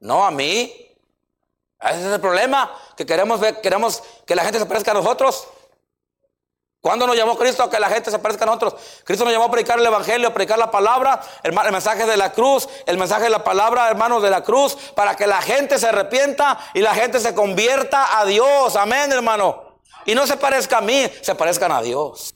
[0.00, 0.84] No a mí.
[1.80, 5.46] Ese es el problema, que queremos, ver, queremos que la gente se parezca a nosotros.
[6.80, 8.74] ¿Cuándo nos llamó Cristo a que la gente se parezca a nosotros?
[9.04, 12.32] Cristo nos llamó a predicar el Evangelio, a predicar la palabra, el, mensaje de la
[12.32, 15.86] cruz, el mensaje de la palabra, hermanos, de la cruz, para que la gente se
[15.86, 18.74] arrepienta y la gente se convierta a Dios.
[18.74, 19.67] Amén, hermano.
[20.08, 22.32] Y no se parezca a mí, se parezcan a Dios.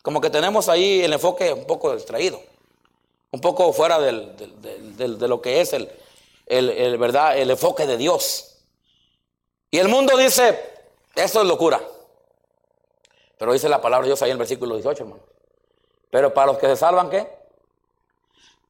[0.00, 2.40] Como que tenemos ahí el enfoque un poco distraído,
[3.30, 5.90] un poco fuera de lo que es el,
[6.46, 7.36] el, ¿verdad?
[7.36, 8.56] el enfoque de Dios.
[9.70, 10.58] Y el mundo dice,
[11.14, 11.82] esto es locura.
[13.36, 15.22] Pero dice la palabra de Dios ahí en el versículo 18, hermano.
[16.08, 17.28] Pero para los que se salvan, ¿qué?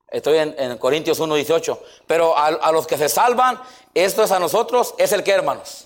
[0.09, 1.83] Estoy en, Corintios 1, 18.
[2.09, 3.63] Pero a, los que se salvan,
[3.95, 5.86] esto es a nosotros, es el que, hermanos.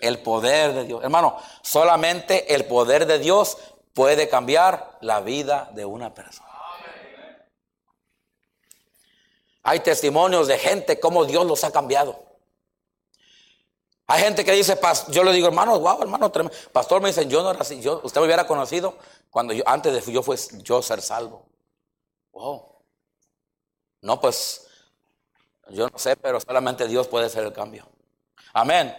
[0.00, 1.02] El poder de Dios.
[1.02, 3.56] Hermano, solamente el poder de Dios
[3.94, 6.46] puede cambiar la vida de una persona.
[9.62, 12.24] Hay testimonios de gente cómo Dios los ha cambiado.
[14.06, 14.78] Hay gente que dice,
[15.08, 16.30] yo le digo, hermano, wow, hermano,
[16.72, 18.96] pastor me dice, yo no era así, usted me hubiera conocido
[19.30, 21.44] cuando yo, antes de yo fue yo ser salvo.
[22.30, 22.76] Wow.
[24.02, 24.68] No, pues,
[25.70, 27.88] yo no sé, pero solamente Dios puede hacer el cambio.
[28.52, 28.96] Amén.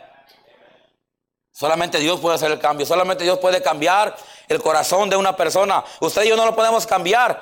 [1.58, 4.16] Solamente Dios puede hacer el cambio, solamente Dios puede cambiar
[4.48, 5.84] el corazón de una persona.
[6.02, 7.42] Usted y yo no lo podemos cambiar,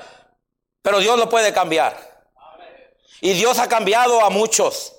[0.81, 1.97] pero Dios lo puede cambiar.
[3.19, 4.93] Y Dios ha cambiado a muchos.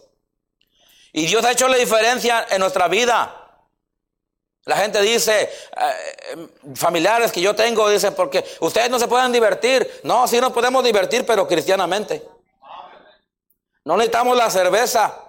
[1.14, 3.34] Y Dios ha hecho la diferencia en nuestra vida.
[4.66, 10.02] La gente dice, eh, familiares que yo tengo, dicen, porque ustedes no se pueden divertir.
[10.02, 12.22] No, sí nos podemos divertir, pero cristianamente.
[13.82, 15.25] No necesitamos la cerveza.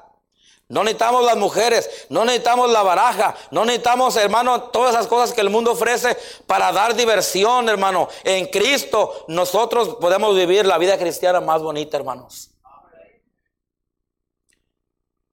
[0.69, 5.39] No necesitamos las mujeres, no necesitamos la baraja, no necesitamos, hermano, todas esas cosas que
[5.39, 8.09] el mundo ofrece para dar diversión, hermano.
[8.25, 12.51] En Cristo nosotros podemos vivir la vida cristiana más bonita, hermanos.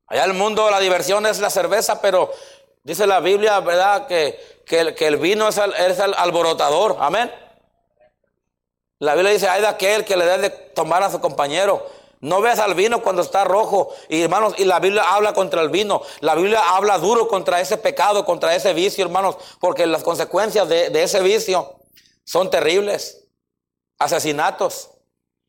[0.07, 2.31] Allá en el mundo la diversión es la cerveza, pero
[2.85, 4.07] dice la Biblia, ¿verdad?
[4.07, 6.97] Que, que, el, vino es el, alborotador.
[7.01, 7.33] Amén.
[9.01, 11.85] La Biblia dice, hay de aquel que le debe de tomar a su compañero.
[12.25, 13.95] No ves al vino cuando está rojo.
[14.09, 16.01] Y hermanos, y la Biblia habla contra el vino.
[16.21, 19.37] La Biblia habla duro contra ese pecado, contra ese vicio, hermanos.
[19.61, 21.81] Porque las consecuencias de, ese vicio
[22.25, 23.27] son terribles.
[23.99, 24.89] Asesinatos,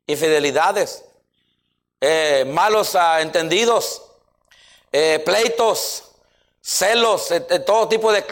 [0.05, 1.05] infidelidades,
[2.01, 4.01] eh, malos entendidos,
[4.91, 6.11] eh, pleitos,
[6.61, 8.25] celos, eh, todo tipo de,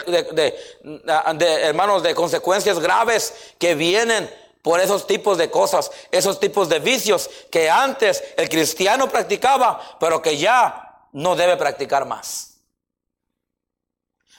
[1.64, 4.30] hermanos, de consecuencias graves que vienen
[4.64, 10.22] por esos tipos de cosas, esos tipos de vicios que antes el cristiano practicaba, pero
[10.22, 12.62] que ya no debe practicar más.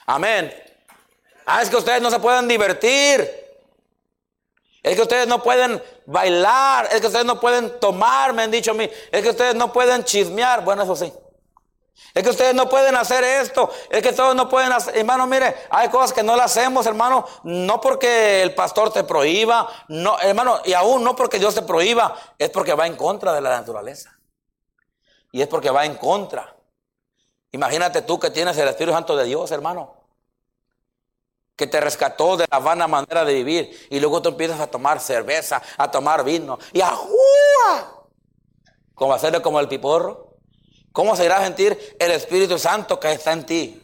[0.04, 0.52] Amén.
[1.46, 3.20] Ah, es que ustedes no se pueden divertir.
[4.82, 6.88] Es que ustedes no pueden bailar.
[6.90, 8.90] Es que ustedes no pueden tomar, me han dicho a mí.
[9.12, 10.64] Es que ustedes no pueden chismear.
[10.64, 11.12] Bueno, eso sí.
[12.14, 13.70] Es que ustedes no pueden hacer esto.
[13.90, 14.96] Es que todos no pueden hacer.
[14.96, 17.26] Hermano, mire, hay cosas que no las hacemos, hermano.
[17.44, 19.68] No porque el pastor te prohíba.
[19.88, 22.16] No, hermano, y aún no porque Dios te prohíba.
[22.38, 24.18] Es porque va en contra de la naturaleza.
[25.30, 26.56] Y es porque va en contra.
[27.52, 29.94] Imagínate tú que tienes el Espíritu Santo de Dios, hermano.
[31.54, 33.88] Que te rescató de la vana manera de vivir.
[33.90, 36.58] Y luego tú empiezas a tomar cerveza, a tomar vino.
[36.72, 36.96] Y a
[38.94, 40.25] Como hacerle como el piporro.
[40.96, 43.82] ¿Cómo se irá a sentir el Espíritu Santo que está en ti?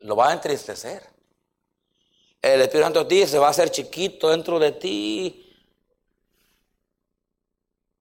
[0.00, 1.08] Lo va a entristecer.
[2.42, 5.50] El Espíritu Santo de ti se va a hacer chiquito dentro de ti.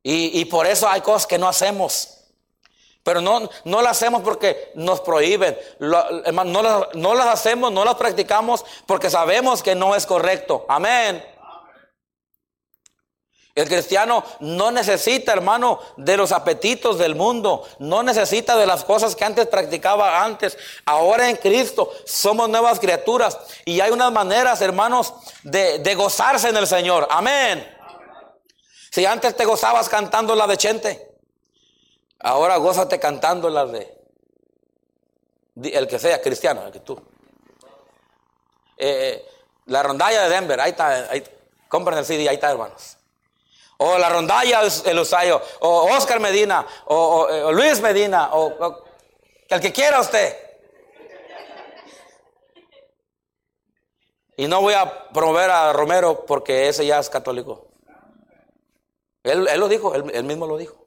[0.03, 2.17] Y, por eso hay cosas que no hacemos.
[3.01, 5.57] Pero no, no las hacemos porque nos prohíben.
[5.79, 10.65] no, no las hacemos, no las practicamos porque sabemos que no es correcto.
[10.67, 11.23] Amén.
[13.55, 19.15] El cristiano no necesita, hermano, de los apetitos del mundo, no necesita de las cosas
[19.15, 20.57] que antes practicaba antes.
[20.85, 26.67] Ahora en Cristo somos nuevas criaturas y hay unas maneras, hermanos, de, gozarse en el
[26.67, 27.07] Señor.
[27.09, 27.65] Amén.
[28.91, 31.15] Si antes te gozabas cantando la de Chente,
[32.19, 33.95] ahora gózate cantando la de
[35.63, 37.01] el que sea cristiano, el que tú.
[38.75, 39.25] Eh,
[39.67, 41.23] la rondalla de Denver, ahí está, ahí,
[41.69, 42.97] compren el CD, ahí está, hermanos
[43.77, 48.83] o la rondalla el Usayo, o Oscar Medina, o, Luis Medina, o,
[49.49, 50.37] el que quiera usted.
[54.37, 57.67] Y no voy a promover a Romero porque ese ya es católico.
[59.23, 60.85] Él, lo dijo, él, mismo lo dijo.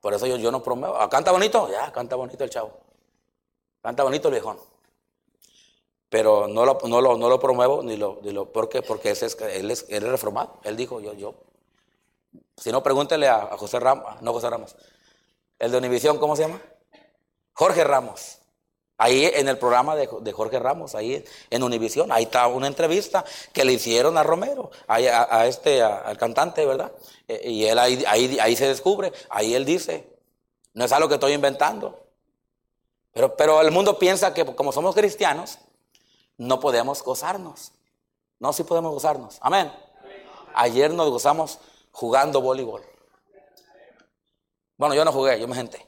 [0.00, 0.96] Por eso yo, yo no promuevo.
[0.96, 1.68] Ah, ¿Canta bonito?
[1.70, 2.78] Ya, canta bonito el chavo.
[3.80, 4.58] Canta bonito el viejón.
[6.10, 8.82] Pero no lo, no lo, no lo promuevo ni lo, ni lo ¿por qué?
[8.82, 10.58] Porque ese es, él, es, él es reformado.
[10.64, 11.34] Él dijo, yo, yo.
[12.56, 14.76] Si no, pregúntele a, José Ramos, no José Ramos.
[15.58, 16.60] El de Univisión, ¿cómo se llama?
[17.52, 18.38] Jorge Ramos.
[18.96, 23.64] Ahí en el programa de, Jorge Ramos, ahí en Univisión, ahí está una entrevista que
[23.64, 26.92] le hicieron a Romero, a, este, al cantante, ¿verdad?
[27.26, 30.08] Eh, y él ahí, ahí, ahí, se descubre, ahí él dice,
[30.74, 32.06] no es algo que estoy inventando.
[33.12, 35.58] Pero, pero el mundo piensa que como somos cristianos,
[36.36, 37.72] no podemos gozarnos.
[38.38, 39.38] No, sí podemos gozarnos.
[39.40, 39.72] Amén.
[40.54, 41.58] Ayer nos gozamos
[41.94, 42.82] jugando voleibol.
[44.76, 45.86] Bueno, yo no jugué, yo me senté.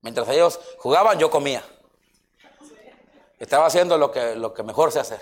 [0.00, 1.64] Mientras ellos jugaban, yo comía.
[3.38, 5.20] Estaba haciendo lo que, lo que mejor sé hacer.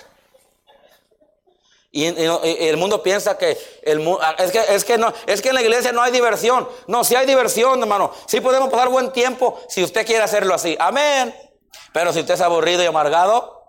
[1.90, 5.54] Y, el mundo piensa que, el, ah, es que es que no es que en
[5.54, 6.68] la iglesia no hay diversión.
[6.86, 8.12] No, si hay diversión, hermano.
[8.26, 10.76] Sí podemos pasar buen tiempo si usted quiere hacerlo así.
[10.78, 11.34] Amén.
[11.92, 13.61] Pero si usted es aburrido y amargado,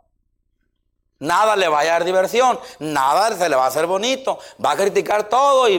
[1.19, 4.75] Nada le va a dar diversión, nada se le va a hacer bonito, va a
[4.75, 5.75] criticar todo y,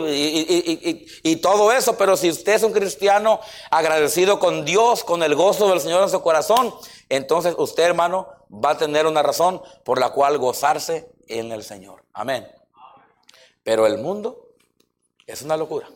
[1.23, 5.69] y, todo eso, pero si usted es un cristiano agradecido con Dios, con el gozo
[5.69, 6.75] del Señor en su corazón,
[7.11, 12.05] entonces usted hermano va a tener una razón por la cual gozarse en el Señor.
[12.15, 12.49] Amén.
[13.63, 14.49] Pero el mundo
[15.27, 15.89] es una locura.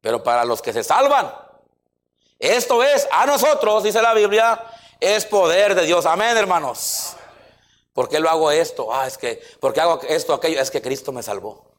[0.00, 1.30] Pero para los que se salvan,
[2.38, 4.62] esto es a nosotros, dice la Biblia,
[4.98, 6.06] es poder de Dios.
[6.06, 7.16] Amén, hermanos.
[7.92, 8.92] ¿Por qué lo hago esto?
[8.92, 10.60] Ah, es que, ¿por qué hago esto, aquello?
[10.60, 11.70] Es que Cristo me salvó.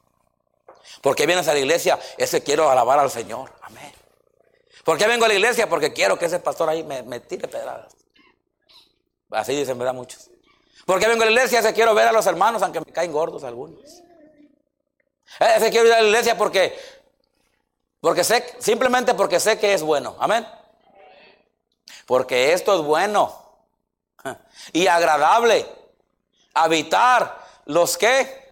[1.02, 2.00] ¿Por qué vienes a la iglesia?
[2.18, 3.52] Es que quiero alabar al Señor.
[3.62, 3.92] Amén.
[4.84, 5.70] ¿Por qué vengo a la iglesia?
[5.70, 7.94] Porque quiero que ese pastor ahí me, tire pedradas.
[9.30, 9.94] Así dicen, ¿verdad?
[9.94, 10.30] Muchos.
[10.86, 11.60] ¿Por qué vengo a la iglesia?
[11.60, 13.80] Es quiero ver a los hermanos, aunque me caen gordos algunos.
[15.40, 16.78] Es que quiero ir a la iglesia porque,
[18.02, 20.18] porque sé, simplemente porque sé que es bueno.
[20.20, 20.46] Amén.
[22.06, 23.66] Porque esto es bueno
[24.74, 25.81] y agradable
[26.54, 28.52] habitar los que,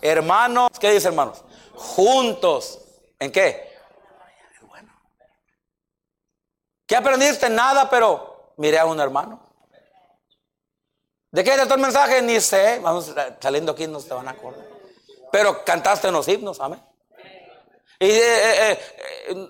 [0.00, 1.44] hermanos, ¿qué dice hermanos?
[1.74, 2.80] Juntos.
[3.18, 3.72] ¿En qué?
[6.86, 7.48] ¿Qué aprendiste?
[7.48, 9.40] Nada, pero miré a un hermano.
[11.30, 12.20] ¿De qué trató el mensaje?
[12.20, 12.78] Ni sé.
[12.80, 14.66] Vamos saliendo aquí, no se van a acordar.
[15.30, 16.82] Pero cantaste en los himnos, amén.
[17.98, 18.78] Y eh, eh,
[19.30, 19.48] eh,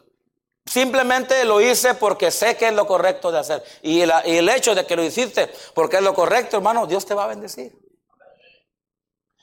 [0.65, 3.65] simplemente lo hice porque sé que es lo correcto de hacer.
[3.83, 7.15] Y, y el hecho de que lo hiciste porque es lo correcto, hermano, Dios te
[7.15, 7.82] va a bendecir.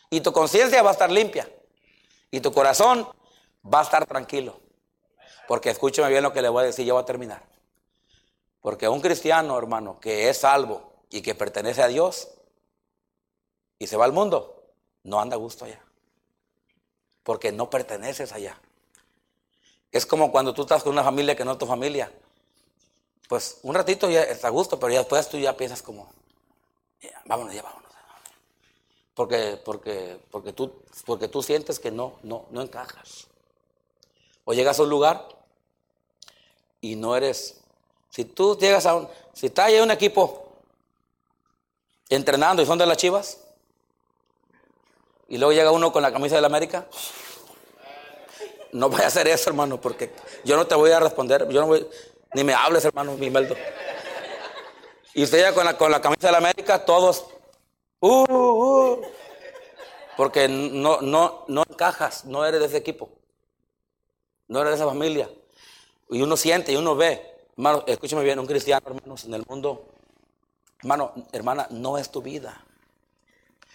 [0.10, 1.50] Y tu conciencia va a estar limpia.
[2.32, 3.08] Y tu corazón
[3.66, 4.60] va a estar tranquilo.
[5.48, 7.44] Porque escúcheme bien lo que le voy a decir, yo voy a terminar.
[8.62, 12.30] Porque un cristiano, hermano, que es salvo y que pertenece a Dios
[13.78, 14.64] y se va al mundo,
[15.04, 15.82] no anda a gusto allá.
[17.24, 18.60] Porque no perteneces allá.
[19.92, 22.12] Es como cuando tú estás con una familia que no es tu familia.
[23.28, 26.10] Pues un ratito ya está a gusto, pero ya después tú ya piensas como,
[27.26, 27.89] vámonos, ya vámonos.
[29.20, 30.72] Porque, porque, porque, tú,
[31.06, 33.28] porque tú sientes que no, no, no encajas.
[34.46, 35.28] O llegas a un lugar
[36.80, 37.60] y no eres.
[38.12, 39.10] Si tú llegas a un.
[39.34, 40.54] Si está ahí un equipo
[42.08, 43.42] entrenando y son de las chivas,
[45.28, 46.88] y luego llega uno con la camisa de la América,
[48.72, 50.14] no voy a hacer eso, hermano, porque
[50.46, 51.46] yo no te voy a responder.
[51.50, 51.86] Yo no voy,
[52.36, 53.54] ni me hables, hermano, mi meldo.
[55.14, 57.26] Y usted llega con la, con la camisa de la América, todos
[58.02, 59.02] Uh, uh,
[60.16, 63.10] porque no, no, no encajas, no eres de ese equipo.
[64.48, 65.30] No eres de esa familia.
[66.10, 67.38] Y uno siente y uno ve.
[67.56, 69.86] Hermano, escúchame bien, un cristiano, hermanos, en el mundo,
[70.80, 72.64] hermano, hermana, no es tu vida.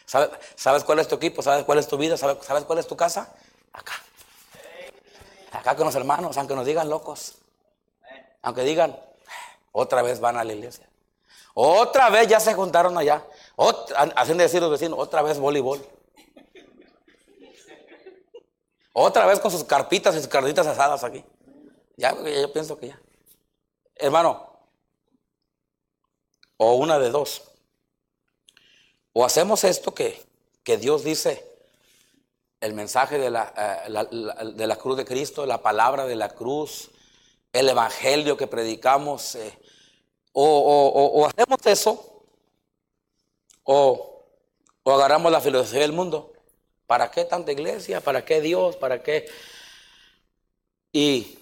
[0.07, 1.43] ¿Sabes, ¿Sabes cuál es tu equipo?
[1.43, 2.17] ¿Sabes cuál es tu vida?
[2.17, 3.35] ¿Sabes, ¿Sabes cuál es tu casa?
[3.73, 3.95] Acá.
[5.53, 7.37] Acá con los hermanos, aunque nos digan locos.
[8.43, 8.99] Aunque digan,
[9.73, 10.89] otra vez van a la iglesia.
[11.55, 13.25] Otra vez ya se juntaron allá.
[14.17, 15.85] Hacen decir los vecinos, otra vez voleibol.
[18.93, 21.25] Otra vez con sus carpitas y sus carnitas asadas aquí.
[21.97, 23.01] Ya, yo pienso que ya.
[23.97, 24.55] Hermano,
[26.57, 27.43] o una de dos.
[29.13, 30.23] O hacemos esto que,
[30.63, 31.45] que Dios dice,
[32.61, 33.53] el mensaje de la,
[33.87, 36.91] eh, de la, cruz de Cristo, la palabra de la cruz,
[37.53, 39.59] el evangelio que predicamos, eh,
[40.33, 42.14] o, hacemos eso,
[43.65, 44.23] o,
[44.85, 46.33] agarramos la filosofía del mundo.
[46.87, 48.01] ¿Para qué tanta iglesia?
[48.01, 48.77] ¿Para qué Dios?
[48.77, 49.27] ¿Para qué?
[50.93, 51.39] Y,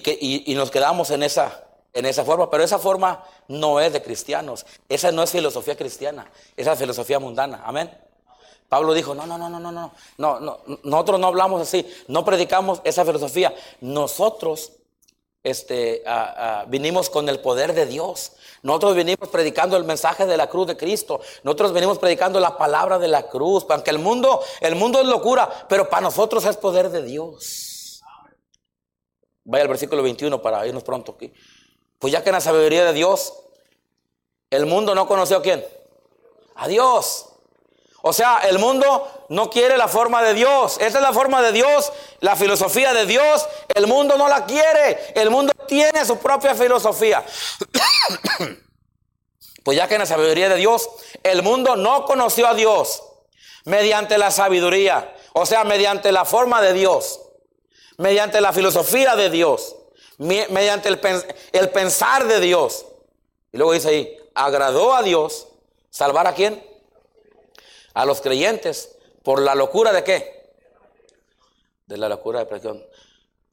[0.00, 4.02] que, y, nos quedamos en esa, en esa forma, pero esa forma no es de
[4.02, 4.66] cristianos.
[4.88, 7.62] Esa no es filosofía cristiana, esa es filosofía mundana.
[7.64, 7.90] Amén.
[8.68, 12.24] Pablo dijo, no, no, no, no, no, no, no, no, nosotros no hablamos así, no
[12.24, 13.54] predicamos esa filosofía.
[13.80, 14.72] Nosotros
[15.46, 16.02] este,
[16.66, 18.32] vinimos con el poder de Dios.
[18.62, 21.20] Nosotros venimos predicando el mensaje de la cruz de Cristo.
[21.44, 23.64] Nosotros venimos predicando la palabra de la cruz.
[23.68, 28.02] Aunque el mundo, el mundo es locura, pero para nosotros es poder de Dios.
[29.44, 31.32] Vaya al versículo 21 para irnos pronto aquí.
[32.00, 33.32] Pues ya que en la sabiduría de Dios,
[34.50, 35.64] el mundo no conoció a quién.
[36.56, 37.28] A Dios.
[38.02, 40.78] O sea, el mundo no quiere la forma de Dios.
[40.80, 43.46] Esta es la forma de Dios, la filosofía de Dios.
[43.74, 45.12] El mundo no la quiere.
[45.14, 47.24] El mundo tiene su propia filosofía.
[49.64, 50.88] pues ya que en la sabiduría de Dios,
[51.22, 53.02] el mundo no conoció a Dios
[53.64, 55.14] mediante la sabiduría.
[55.32, 57.20] O sea, mediante la forma de Dios.
[57.98, 59.76] Mediante la filosofía de Dios.
[60.18, 62.86] Mediante el, pensar de Dios.
[63.52, 65.48] Y luego dice ahí, agradó a Dios.
[65.90, 66.62] ¿Salvar a quién?
[67.96, 68.94] a los creyentes
[69.24, 70.35] por la locura de qué?
[71.86, 72.84] De la locura de presión.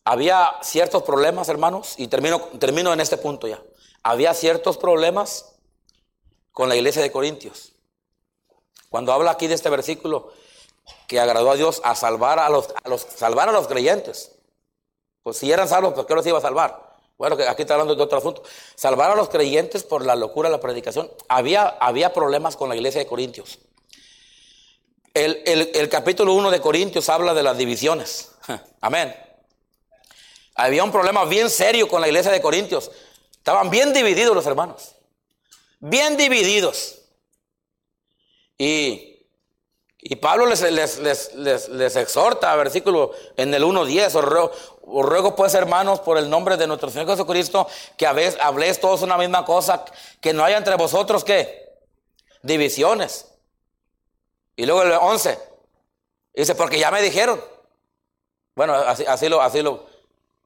[0.03, 3.61] Había ciertos problemas, hermanos, y termino, termino en este punto ya.
[4.03, 5.55] Había ciertos problemas
[6.51, 7.73] con la iglesia de Corintios.
[8.89, 10.31] Cuando habla aquí de este versículo
[11.07, 14.31] que agradó a Dios a salvar a los, a los, salvar a los creyentes.
[15.23, 16.93] Pues si eran salvos, ¿por qué los iba a salvar?
[17.17, 18.43] Bueno, aquí está hablando de otro asunto.
[18.75, 21.09] Salvar a los creyentes por la locura de la predicación.
[21.29, 23.59] Había, había problemas con la iglesia de Corintios.
[25.14, 28.32] El, capítulo 1 de Corintios habla de las divisiones.
[28.82, 29.16] Amén.
[30.55, 32.89] Había un problema bien serio con la iglesia de Corintios.
[33.32, 34.95] Estaban bien divididos los hermanos.
[35.80, 36.99] Bien divididos.
[38.57, 39.11] Y,
[40.20, 44.51] Pablo les, exhorta, versículo en el 1.10, os ruego,
[45.01, 49.45] ruego pues hermanos por el nombre de nuestro Señor Jesucristo que habléis todos una misma
[49.45, 49.86] cosa,
[50.20, 51.72] que no haya entre vosotros ¿qué?
[52.41, 53.32] divisiones
[54.56, 55.39] y luego el 11.
[56.34, 57.43] Dice, porque ya me dijeron.
[58.56, 59.86] Bueno, así, así, lo, así lo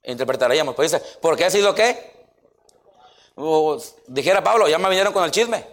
[0.03, 0.75] interpretaríamos.
[0.75, 2.15] Pues dice, ¿por qué ha sido qué?
[4.07, 5.63] dijera Pablo, ya me vinieron con el chisme.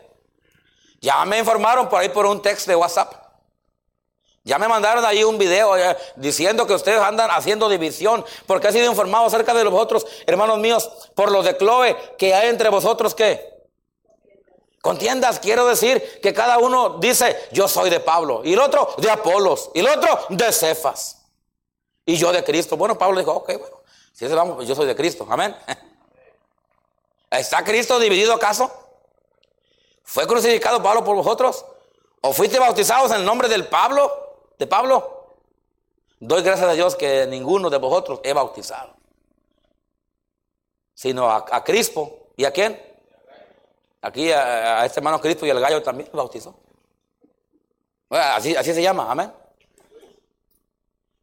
[1.01, 3.25] Ya me informaron por ahí por un texto de WhatsApp.
[4.43, 8.73] Ya me mandaron ahí un video eh, diciendo que ustedes andan haciendo división, porque ha
[8.73, 12.69] sido informado acerca de los otros hermanos míos, por los de Chloe, que hay entre
[12.69, 13.54] vosotros qué?
[14.85, 19.11] Contiendas, quiero decir que cada uno dice, yo soy de Pablo, y el otro de
[19.11, 21.23] Apolos, y el otro de Cefas,
[22.05, 22.77] y yo de Cristo.
[22.77, 23.79] Bueno, Pablo dijo, ok, bueno,
[24.13, 25.57] si ese vamos, pues yo soy de Cristo, amén.
[27.31, 28.71] ¿Está Cristo dividido acaso?
[30.03, 31.65] ¿Fue crucificado Pablo por vosotros?
[32.21, 34.13] ¿O fuiste bautizados en el nombre del Pablo?
[34.59, 35.31] ¿De Pablo?
[36.21, 38.95] Doy gracias a Dios que ninguno de vosotros he bautizado,
[40.93, 41.65] sino a, a.
[42.37, 42.94] ¿Y a quién?
[44.05, 46.55] Aquí a, este hermano Cristo y el gallo también lo bautizó.
[48.11, 49.33] así, así se llama, amén.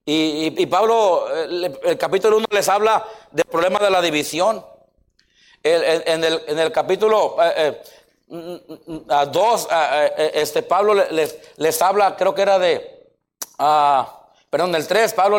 [0.03, 4.65] Y, Pablo, el, capítulo 1 les habla del problema de la división.
[5.61, 7.83] en, el, capítulo 2, eh,
[8.31, 13.11] eh, eh, este, Pablo les, les, habla, creo que era de,
[13.59, 15.37] ah, perdón, el 3, Pablo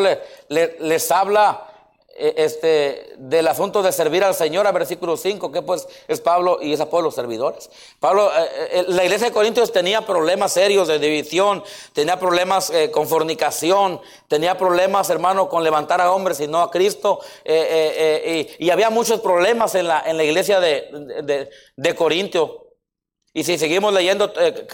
[0.49, 1.72] les habla eh,
[2.17, 6.73] este, del asunto de servir al Señor, a versículo 5, que pues es Pablo y
[6.73, 7.71] es Apolo servidores.
[8.01, 13.09] Pablo, eh, eh, la iglesia de Corintios tenía problemas serios de división, tenía problemas con
[13.09, 19.21] fornicación, tenía problemas, hermano, con levantar a hombres y no a Cristo, y, había muchos
[19.21, 21.95] problemas en la, en la iglesia de, de.
[23.35, 24.67] Y si seguimos leyendo eh,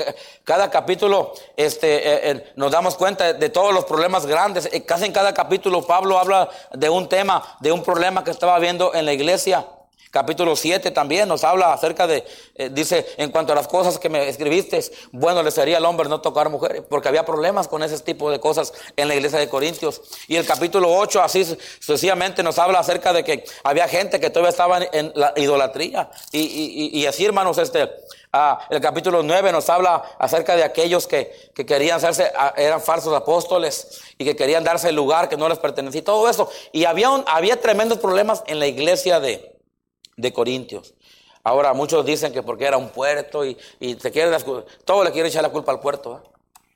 [0.42, 4.68] cada capítulo, este, eh, eh, nos damos cuenta de todos los problemas grandes.
[4.84, 8.92] casi en cada capítulo Pablo habla de un tema, de un problema que estaba viendo
[8.94, 9.64] en la iglesia.
[10.10, 12.24] Capítulo 7 también nos habla acerca de,
[12.70, 14.80] dice, en cuanto a las cosas que me escribiste,
[15.12, 18.40] bueno le sería al hombre no tocar mujeres, porque había problemas con ese tipo de
[18.40, 20.00] cosas en la iglesia de Corintios.
[20.26, 24.50] Y el capítulo 8 así sucesivamente nos habla acerca de que había gente que todavía
[24.50, 26.10] estaba en la idolatría.
[26.32, 27.90] Y, y, y así, hermanos, este,
[28.32, 33.14] Ah, el capítulo 9 nos habla acerca de aquellos que, querían hacerse, ah, eran falsos
[33.14, 36.50] apóstoles y que querían darse el lugar que no les pertenecía y todo eso.
[36.72, 39.58] Y había, había tremendos problemas en la iglesia de,
[40.16, 40.94] de Corintios.
[41.42, 44.36] Ahora muchos dicen que porque era un puerto y, y te quieren,
[44.84, 46.22] todo le quiere echar la culpa al puerto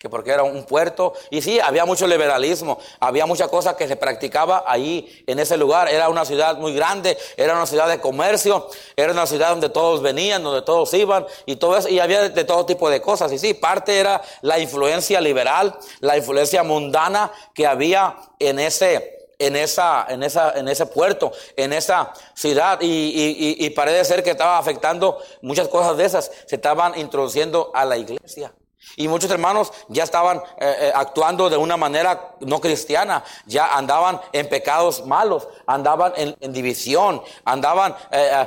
[0.03, 1.13] que porque era un puerto.
[1.31, 5.89] Y sí, había mucho liberalismo, había mucha cosa que se practicaba ahí en ese lugar.
[5.89, 10.03] Era una ciudad muy grande, era una ciudad de comercio, era una ciudad donde todos
[10.03, 11.89] venían, donde todos iban y todo eso.
[11.89, 13.31] Y había de todo tipo de cosas.
[13.31, 19.57] Y sí, parte era la influencia liberal, la influencia mundana que había en ese en,
[19.57, 24.31] esa, en, esa, en ese puerto, en esa ciudad, y, y, y parece ser que
[24.31, 28.53] estaba afectando muchas cosas de esas, se estaban introduciendo a la iglesia.
[28.97, 30.43] Y muchos hermanos ya estaban eh,
[30.81, 37.23] eh, actuando de una manera no cristiana, ya andaban en pecados malos, andaban en, división,
[37.45, 38.47] andaban eh,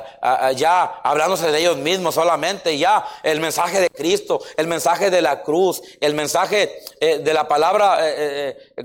[0.54, 5.42] ya hablándose de ellos mismos solamente, ya el mensaje de Cristo, el mensaje de la
[5.42, 7.98] cruz, el mensaje de la palabra,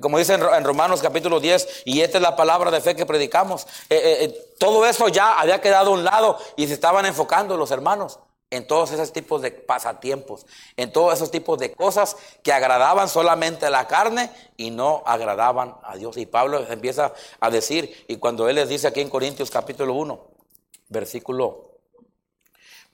[0.01, 3.67] como dice en Romanos capítulo 10, y esta es la palabra de fe que predicamos,
[4.57, 8.19] todo eso ya había quedado a un lado y se estaban enfocando los hermanos
[8.51, 10.45] en todos esos tipos de pasatiempos,
[10.77, 15.75] en todos esos tipos de cosas que agradaban solamente a la carne y no agradaban
[15.83, 16.17] a Dios.
[16.17, 20.27] Y Pablo empieza a decir, y cuando él les dice aquí en Corintios capítulo 1,
[20.89, 21.79] versículo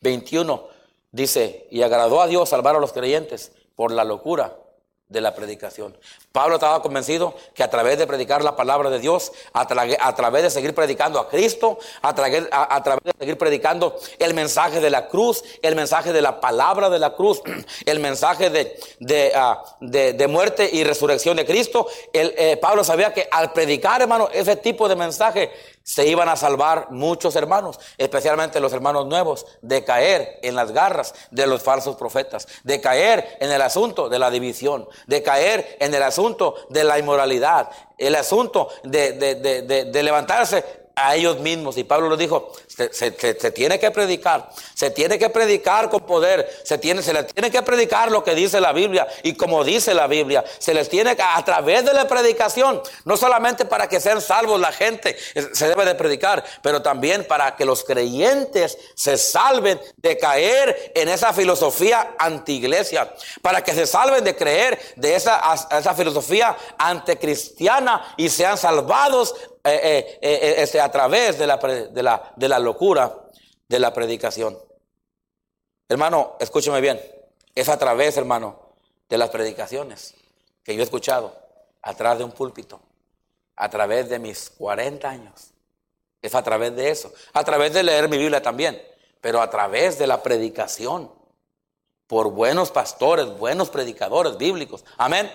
[0.01, 0.67] 21,
[1.11, 4.55] dice, y agradó a Dios salvar a los creyentes por la locura
[5.09, 5.95] de la predicación.
[6.33, 10.49] Pablo estaba convencido que a través de predicar la palabra de Dios, a, través de
[10.49, 15.75] seguir predicando a Cristo, a, través de seguir predicando el mensaje de la cruz, el
[15.75, 17.41] mensaje de la palabra de la cruz,
[17.85, 19.63] el mensaje de, de, ah,
[20.27, 24.89] muerte y resurrección de Cristo, el, eh, Pablo sabía que al predicar, hermano, ese tipo
[24.89, 25.51] de mensaje,
[25.87, 31.15] se iban a salvar muchos hermanos, especialmente los hermanos nuevos, de caer en las garras
[31.31, 35.93] de los falsos profetas, de caer en el asunto de la división, de caer en
[35.93, 41.77] el asunto de la inmoralidad, el asunto de, de levantarse a ellos mismos.
[41.77, 43.11] Y Pablo lo dijo, se,
[43.51, 47.61] tiene que predicar, se tiene que predicar con poder, se tiene, se les tiene que
[47.61, 51.21] predicar lo que dice la Biblia y como dice la Biblia, se les tiene que,
[51.21, 55.15] a través de la predicación, no solamente para que sean salvos la gente,
[55.53, 61.09] se debe de predicar, pero también para que los creyentes se salven de caer en
[61.09, 65.41] esa filosofía anti-iglesia, para que se salven de creer de esa,
[65.77, 69.35] esa filosofía anticristiana y sean salvados
[69.67, 73.13] eh, eh, eh, este, a través de la, de, la, de la locura
[73.67, 74.57] de la predicación.
[75.89, 76.99] Hermano, escúcheme bien.
[77.55, 78.59] Es a través, hermano,
[79.09, 80.15] de las predicaciones
[80.63, 81.33] que yo he escuchado
[81.81, 82.79] atrás de un púlpito,
[83.55, 85.51] a través de mis 40 años.
[86.21, 87.13] Es a través de eso.
[87.33, 88.81] A través de leer mi Biblia también,
[89.21, 91.11] pero a través de la predicación
[92.05, 94.83] por buenos pastores, buenos predicadores bíblicos.
[94.97, 95.31] Amén.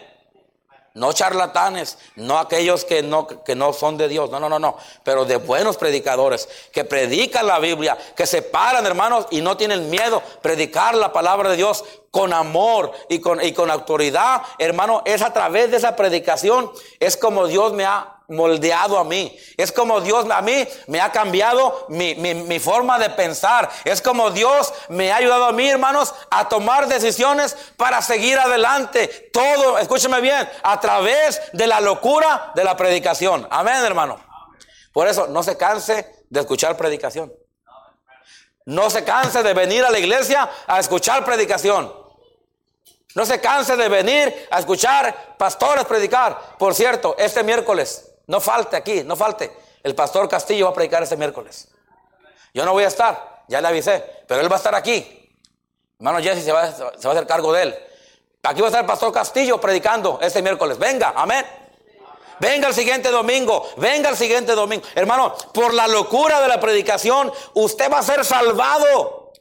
[0.95, 4.76] No charlatanes, no aquellos que no, que no son de Dios, no, no, no, no,
[5.03, 9.88] pero de buenos predicadores que predican la Biblia, que se paran, hermanos, y no tienen
[9.88, 15.22] miedo predicar la palabra de Dios con amor y con, y con autoridad, hermano, es
[15.22, 16.70] a través de esa predicación,
[17.01, 19.37] es como Dios me ha moldeado a mí.
[19.57, 23.70] Es como Dios a mí me ha cambiado mi, forma de pensar.
[23.85, 29.30] Es como Dios me ha ayudado a mí, hermanos, a tomar decisiones para seguir adelante.
[29.33, 33.47] Todo, escúcheme bien, a través de la locura de la predicación.
[33.51, 34.20] Amén, hermano.
[34.93, 37.33] Por eso, no se canse de escuchar predicación.
[38.64, 41.93] No se canse de venir a la iglesia a escuchar predicación.
[43.14, 46.57] No se canse de venir a escuchar pastores predicar.
[46.59, 49.53] Por cierto, este miércoles no falte aquí, no falte.
[49.83, 51.68] El pastor Castillo va a predicar este miércoles.
[52.55, 55.37] Yo no voy a estar, ya le avisé, pero él va a estar aquí.
[55.99, 57.76] Hermano Jesse se va, se va a hacer cargo de él.
[58.43, 60.78] Aquí va a estar el pastor Castillo predicando este miércoles.
[60.78, 61.45] Venga, amén.
[62.41, 64.83] Venga el siguiente domingo, venga el siguiente domingo.
[64.95, 69.33] Hermano, por la locura de la predicación, usted va a ser salvado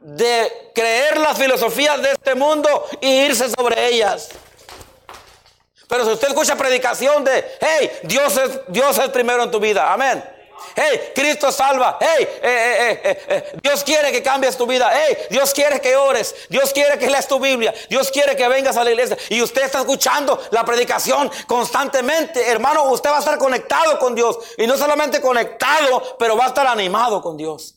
[0.00, 4.30] de creer las filosofías de este mundo y irse sobre ellas.
[5.88, 9.92] Pero si usted escucha predicación de, hey, Dios es, Dios es primero en tu vida,
[9.92, 10.22] amén.
[10.74, 11.98] Hey, Cristo salva.
[12.00, 14.90] Hey, eh, eh, eh, Dios quiere que cambies tu vida.
[14.92, 16.34] Hey, Dios quiere que ores.
[16.48, 17.74] Dios quiere que leas tu Biblia.
[17.88, 19.16] Dios quiere que vengas a la iglesia.
[19.30, 22.46] Y usted está escuchando la predicación constantemente.
[22.46, 24.38] Hermano, usted va a estar conectado con Dios.
[24.58, 27.76] Y no solamente conectado, pero va a estar animado con Dios.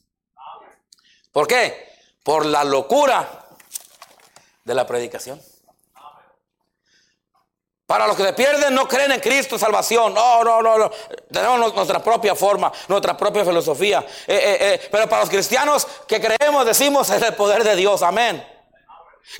[1.31, 1.89] ¿Por qué?
[2.23, 3.47] Por la locura
[4.63, 5.41] de la predicación.
[7.89, 10.13] Para los que se pierden, no creen en Cristo, salvación.
[10.13, 10.91] No, no, no, no.
[11.31, 14.05] Tenemos nuestra propia forma, nuestra propia filosofía.
[14.27, 18.03] Eh, eh, eh, pero para los cristianos que creemos, decimos es el poder de Dios.
[18.03, 18.47] Amén.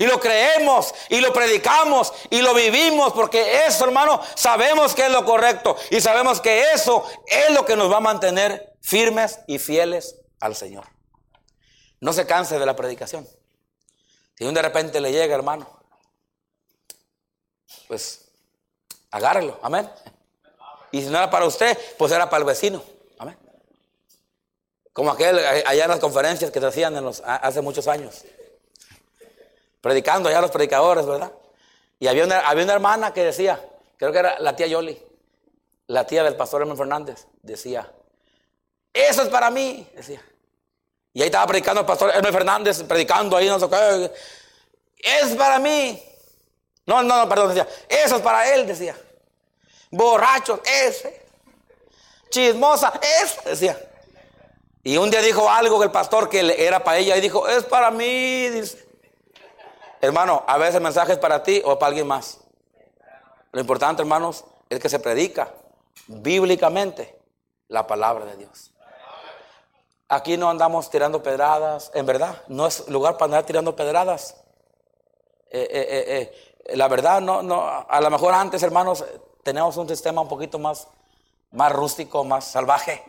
[0.00, 5.12] Y lo creemos y lo predicamos y lo vivimos porque eso, hermano, sabemos que es
[5.12, 9.60] lo correcto y sabemos que eso es lo que nos va a mantener firmes y
[9.60, 10.88] fieles al Señor.
[12.00, 13.28] No se canse de la predicación.
[14.36, 15.70] Si de repente le llega, hermano,
[17.86, 18.29] pues
[19.10, 19.88] agárrelo, amén.
[20.92, 22.82] Y si no era para usted, pues era para el vecino,
[23.18, 23.36] amén.
[24.92, 28.24] Como aquel eh, allá en las conferencias que se hacían en los, hace muchos años,
[29.80, 31.32] predicando allá los predicadores, ¿verdad?
[31.98, 33.60] Y había una, había una hermana que decía,
[33.96, 35.00] creo que era la tía Yoli,
[35.86, 37.90] la tía del pastor Hermano Fernández, decía,
[38.92, 40.22] eso es para mí, decía.
[41.12, 44.12] Y ahí estaba predicando el pastor Hermano Fernández, predicando ahí, no sé qué.
[44.96, 46.02] es para mí.
[46.90, 48.96] No, no, no, perdón, decía, eso es para él, decía.
[49.92, 51.24] Borrachos, ese.
[52.30, 53.80] Chismosa, ese, decía.
[54.82, 57.62] Y un día dijo algo que el pastor que era para ella y dijo, es
[57.62, 58.84] para mí, dice.
[60.00, 62.40] Hermano, a veces el mensaje es para ti o para alguien más.
[63.52, 65.54] Lo importante, hermanos, es que se predica
[66.08, 67.16] bíblicamente
[67.68, 68.72] la palabra de Dios.
[70.08, 74.34] Aquí no andamos tirando pedradas, en verdad, no es lugar para andar tirando pedradas.
[75.52, 79.04] Eh, eh, eh, la verdad, no, no, a lo mejor antes, hermanos,
[79.42, 80.88] tenemos un sistema un poquito más,
[81.52, 83.02] más rústico, más salvaje.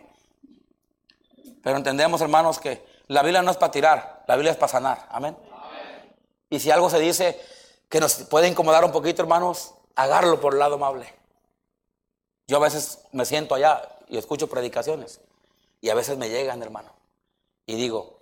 [1.61, 5.07] Pero entendemos, hermanos, que la Biblia no es para tirar, la Biblia es para sanar.
[5.09, 5.37] Amén.
[6.49, 7.39] Y si algo se dice
[7.89, 11.13] que nos puede incomodar un poquito, hermanos, agarlo por el lado amable.
[12.47, 15.21] Yo a veces me siento allá y escucho predicaciones.
[15.79, 16.91] Y a veces me llegan, hermano.
[17.65, 18.19] Y digo,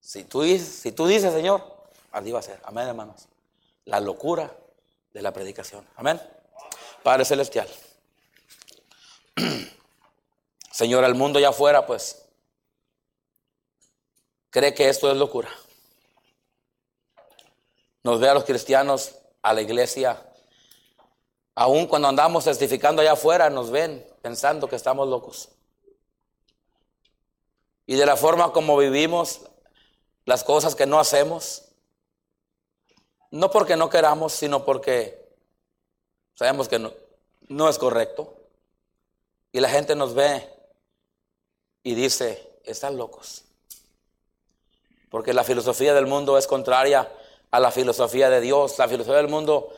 [0.00, 1.64] si tú, si tú dices, Señor,
[2.10, 2.60] así va a ser.
[2.64, 3.28] Amén, hermanos.
[3.84, 4.52] La locura
[5.12, 5.86] de la predicación.
[5.96, 6.20] Amén.
[7.02, 7.68] Padre Celestial.
[10.70, 12.24] Señor, el mundo ya afuera, pues,
[14.50, 15.50] cree que esto es locura.
[18.02, 20.22] Nos ve a los cristianos, a la iglesia,
[21.54, 25.50] aún cuando andamos testificando allá afuera, nos ven pensando que estamos locos.
[27.86, 29.42] Y de la forma como vivimos,
[30.24, 31.71] las cosas que no hacemos,
[33.32, 35.26] no porque no queramos, sino porque
[36.34, 38.34] sabemos que no, es correcto.
[39.52, 40.48] Y la gente nos ve
[41.82, 43.44] y dice, están locos.
[45.10, 47.10] Porque la filosofía del mundo es contraria
[47.50, 48.78] a la filosofía de Dios.
[48.78, 49.72] La filosofía del mundo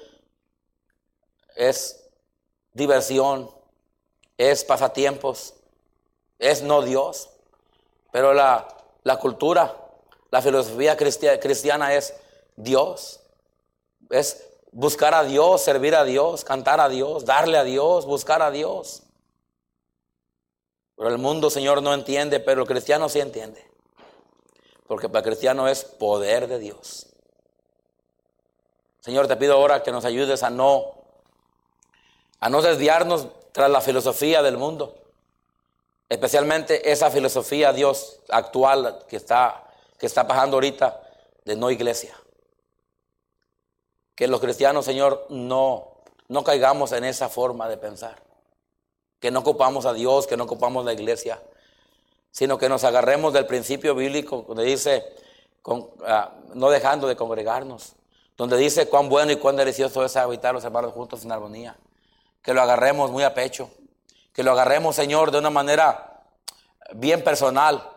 [1.54, 2.04] es
[2.72, 3.50] diversión,
[4.36, 5.54] es pasatiempos,
[6.40, 7.30] es no Dios.
[8.10, 8.66] Pero la,
[9.20, 9.76] cultura,
[10.32, 12.14] la filosofía cristiana es
[12.56, 13.20] Dios.
[14.10, 18.50] Es buscar a Dios, servir a Dios, cantar a Dios, darle a Dios, buscar a
[18.50, 19.02] Dios.
[20.96, 23.64] Pero el mundo, Señor, no entiende, pero el cristiano sí entiende.
[24.86, 27.06] Porque para el cristiano es poder de Dios.
[29.00, 31.02] Señor, te pido ahora que nos ayudes a no
[32.40, 35.04] a no desviarnos tras la filosofía del mundo,
[36.08, 39.64] Especialmente esa filosofía, Dios, actual que está,
[39.98, 41.00] que está pasando ahorita
[41.44, 42.14] de no iglesia.
[44.14, 45.88] Que los cristianos, Señor, no,
[46.28, 48.22] no caigamos en esa forma de pensar.
[49.20, 51.42] Que no ocupamos a Dios, que no ocupamos la iglesia,
[52.30, 55.04] sino que nos agarremos del principio bíblico donde dice,
[56.06, 57.94] ah, no dejando de congregarnos,
[58.36, 61.76] donde dice cuán bueno y cuán delicioso es habitar los hermanos juntos en armonía.
[62.42, 63.70] Que lo agarremos muy a pecho
[64.34, 66.20] que lo agarremos, Señor, de una manera
[66.92, 67.88] bien personal,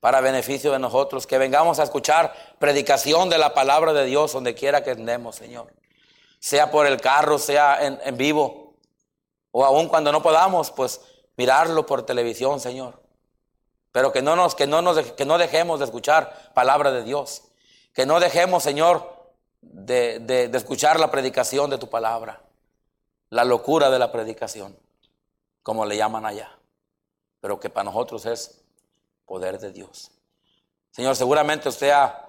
[0.00, 4.54] para beneficio de nosotros, que vengamos a escuchar predicación de la palabra de Dios donde
[4.54, 5.72] quiera que andemos, Señor.
[6.38, 8.74] Sea por el carro, sea en, vivo,
[9.50, 11.00] o aún cuando no podamos, pues
[11.36, 13.02] mirarlo por televisión, Señor.
[13.92, 17.42] Pero que no nos, que no nos, que no dejemos de escuchar palabra de Dios.
[17.92, 19.26] Que no dejemos, Señor,
[19.60, 22.40] de, de escuchar la predicación de tu palabra.
[23.28, 24.76] La locura de la predicación
[25.62, 26.58] como le llaman allá,
[27.40, 28.59] pero que para nosotros es
[29.30, 30.10] poder de Dios.
[30.90, 32.28] Señor, seguramente usted ha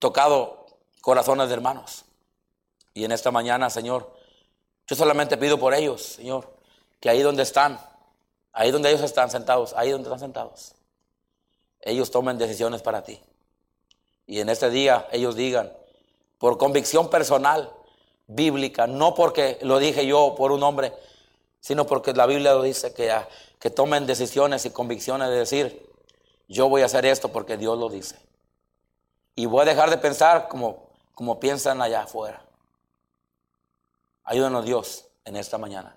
[0.00, 0.66] tocado
[1.00, 2.04] corazones de hermanos.
[2.92, 4.12] Y en esta mañana, Señor,
[4.88, 6.52] yo solamente pido por ellos, Señor,
[6.98, 7.80] que ahí donde están,
[8.52, 10.72] ahí donde ellos están sentados, ahí donde están sentados,
[11.80, 13.20] ellos tomen decisiones para ti.
[14.26, 15.72] Y en este día ellos digan,
[16.38, 17.70] por convicción personal,
[18.26, 20.92] bíblica, no porque lo dije yo por un hombre,
[21.60, 23.28] sino porque la Biblia lo dice que, ah,
[23.60, 25.93] que tomen decisiones y convicciones de decir,
[26.48, 28.18] yo voy a hacer esto porque Dios lo dice.
[29.34, 32.42] Y voy a dejar de pensar como, como piensan allá afuera.
[34.24, 35.96] Ayúdanos Dios en esta mañana.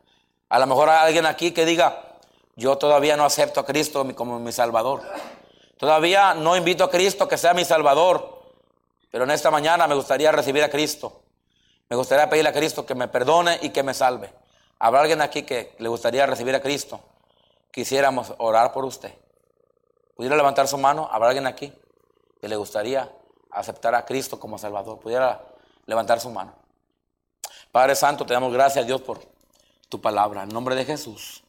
[0.49, 2.17] A lo mejor hay alguien aquí que diga,
[2.55, 5.01] yo todavía no acepto a Cristo como mi Salvador.
[5.77, 8.41] Todavía no invito a Cristo que sea mi Salvador.
[9.11, 11.21] Pero en esta mañana me gustaría recibir a Cristo.
[11.89, 14.33] Me gustaría pedirle a Cristo que me perdone y que me salve.
[14.79, 16.99] ¿Habrá alguien aquí que le gustaría recibir a Cristo?
[17.71, 19.13] Quisiéramos orar por usted.
[20.17, 21.07] ¿Pudiera levantar su mano?
[21.11, 21.71] ¿Habrá alguien aquí
[22.41, 23.07] que le gustaría
[23.51, 24.99] aceptar a Cristo como Salvador?
[24.99, 25.45] ¿Pudiera
[25.85, 26.55] levantar su mano?
[27.71, 29.19] Padre Santo, te damos gracias, Dios, por
[29.89, 30.41] tu palabra.
[30.41, 31.43] En nombre de Jesús.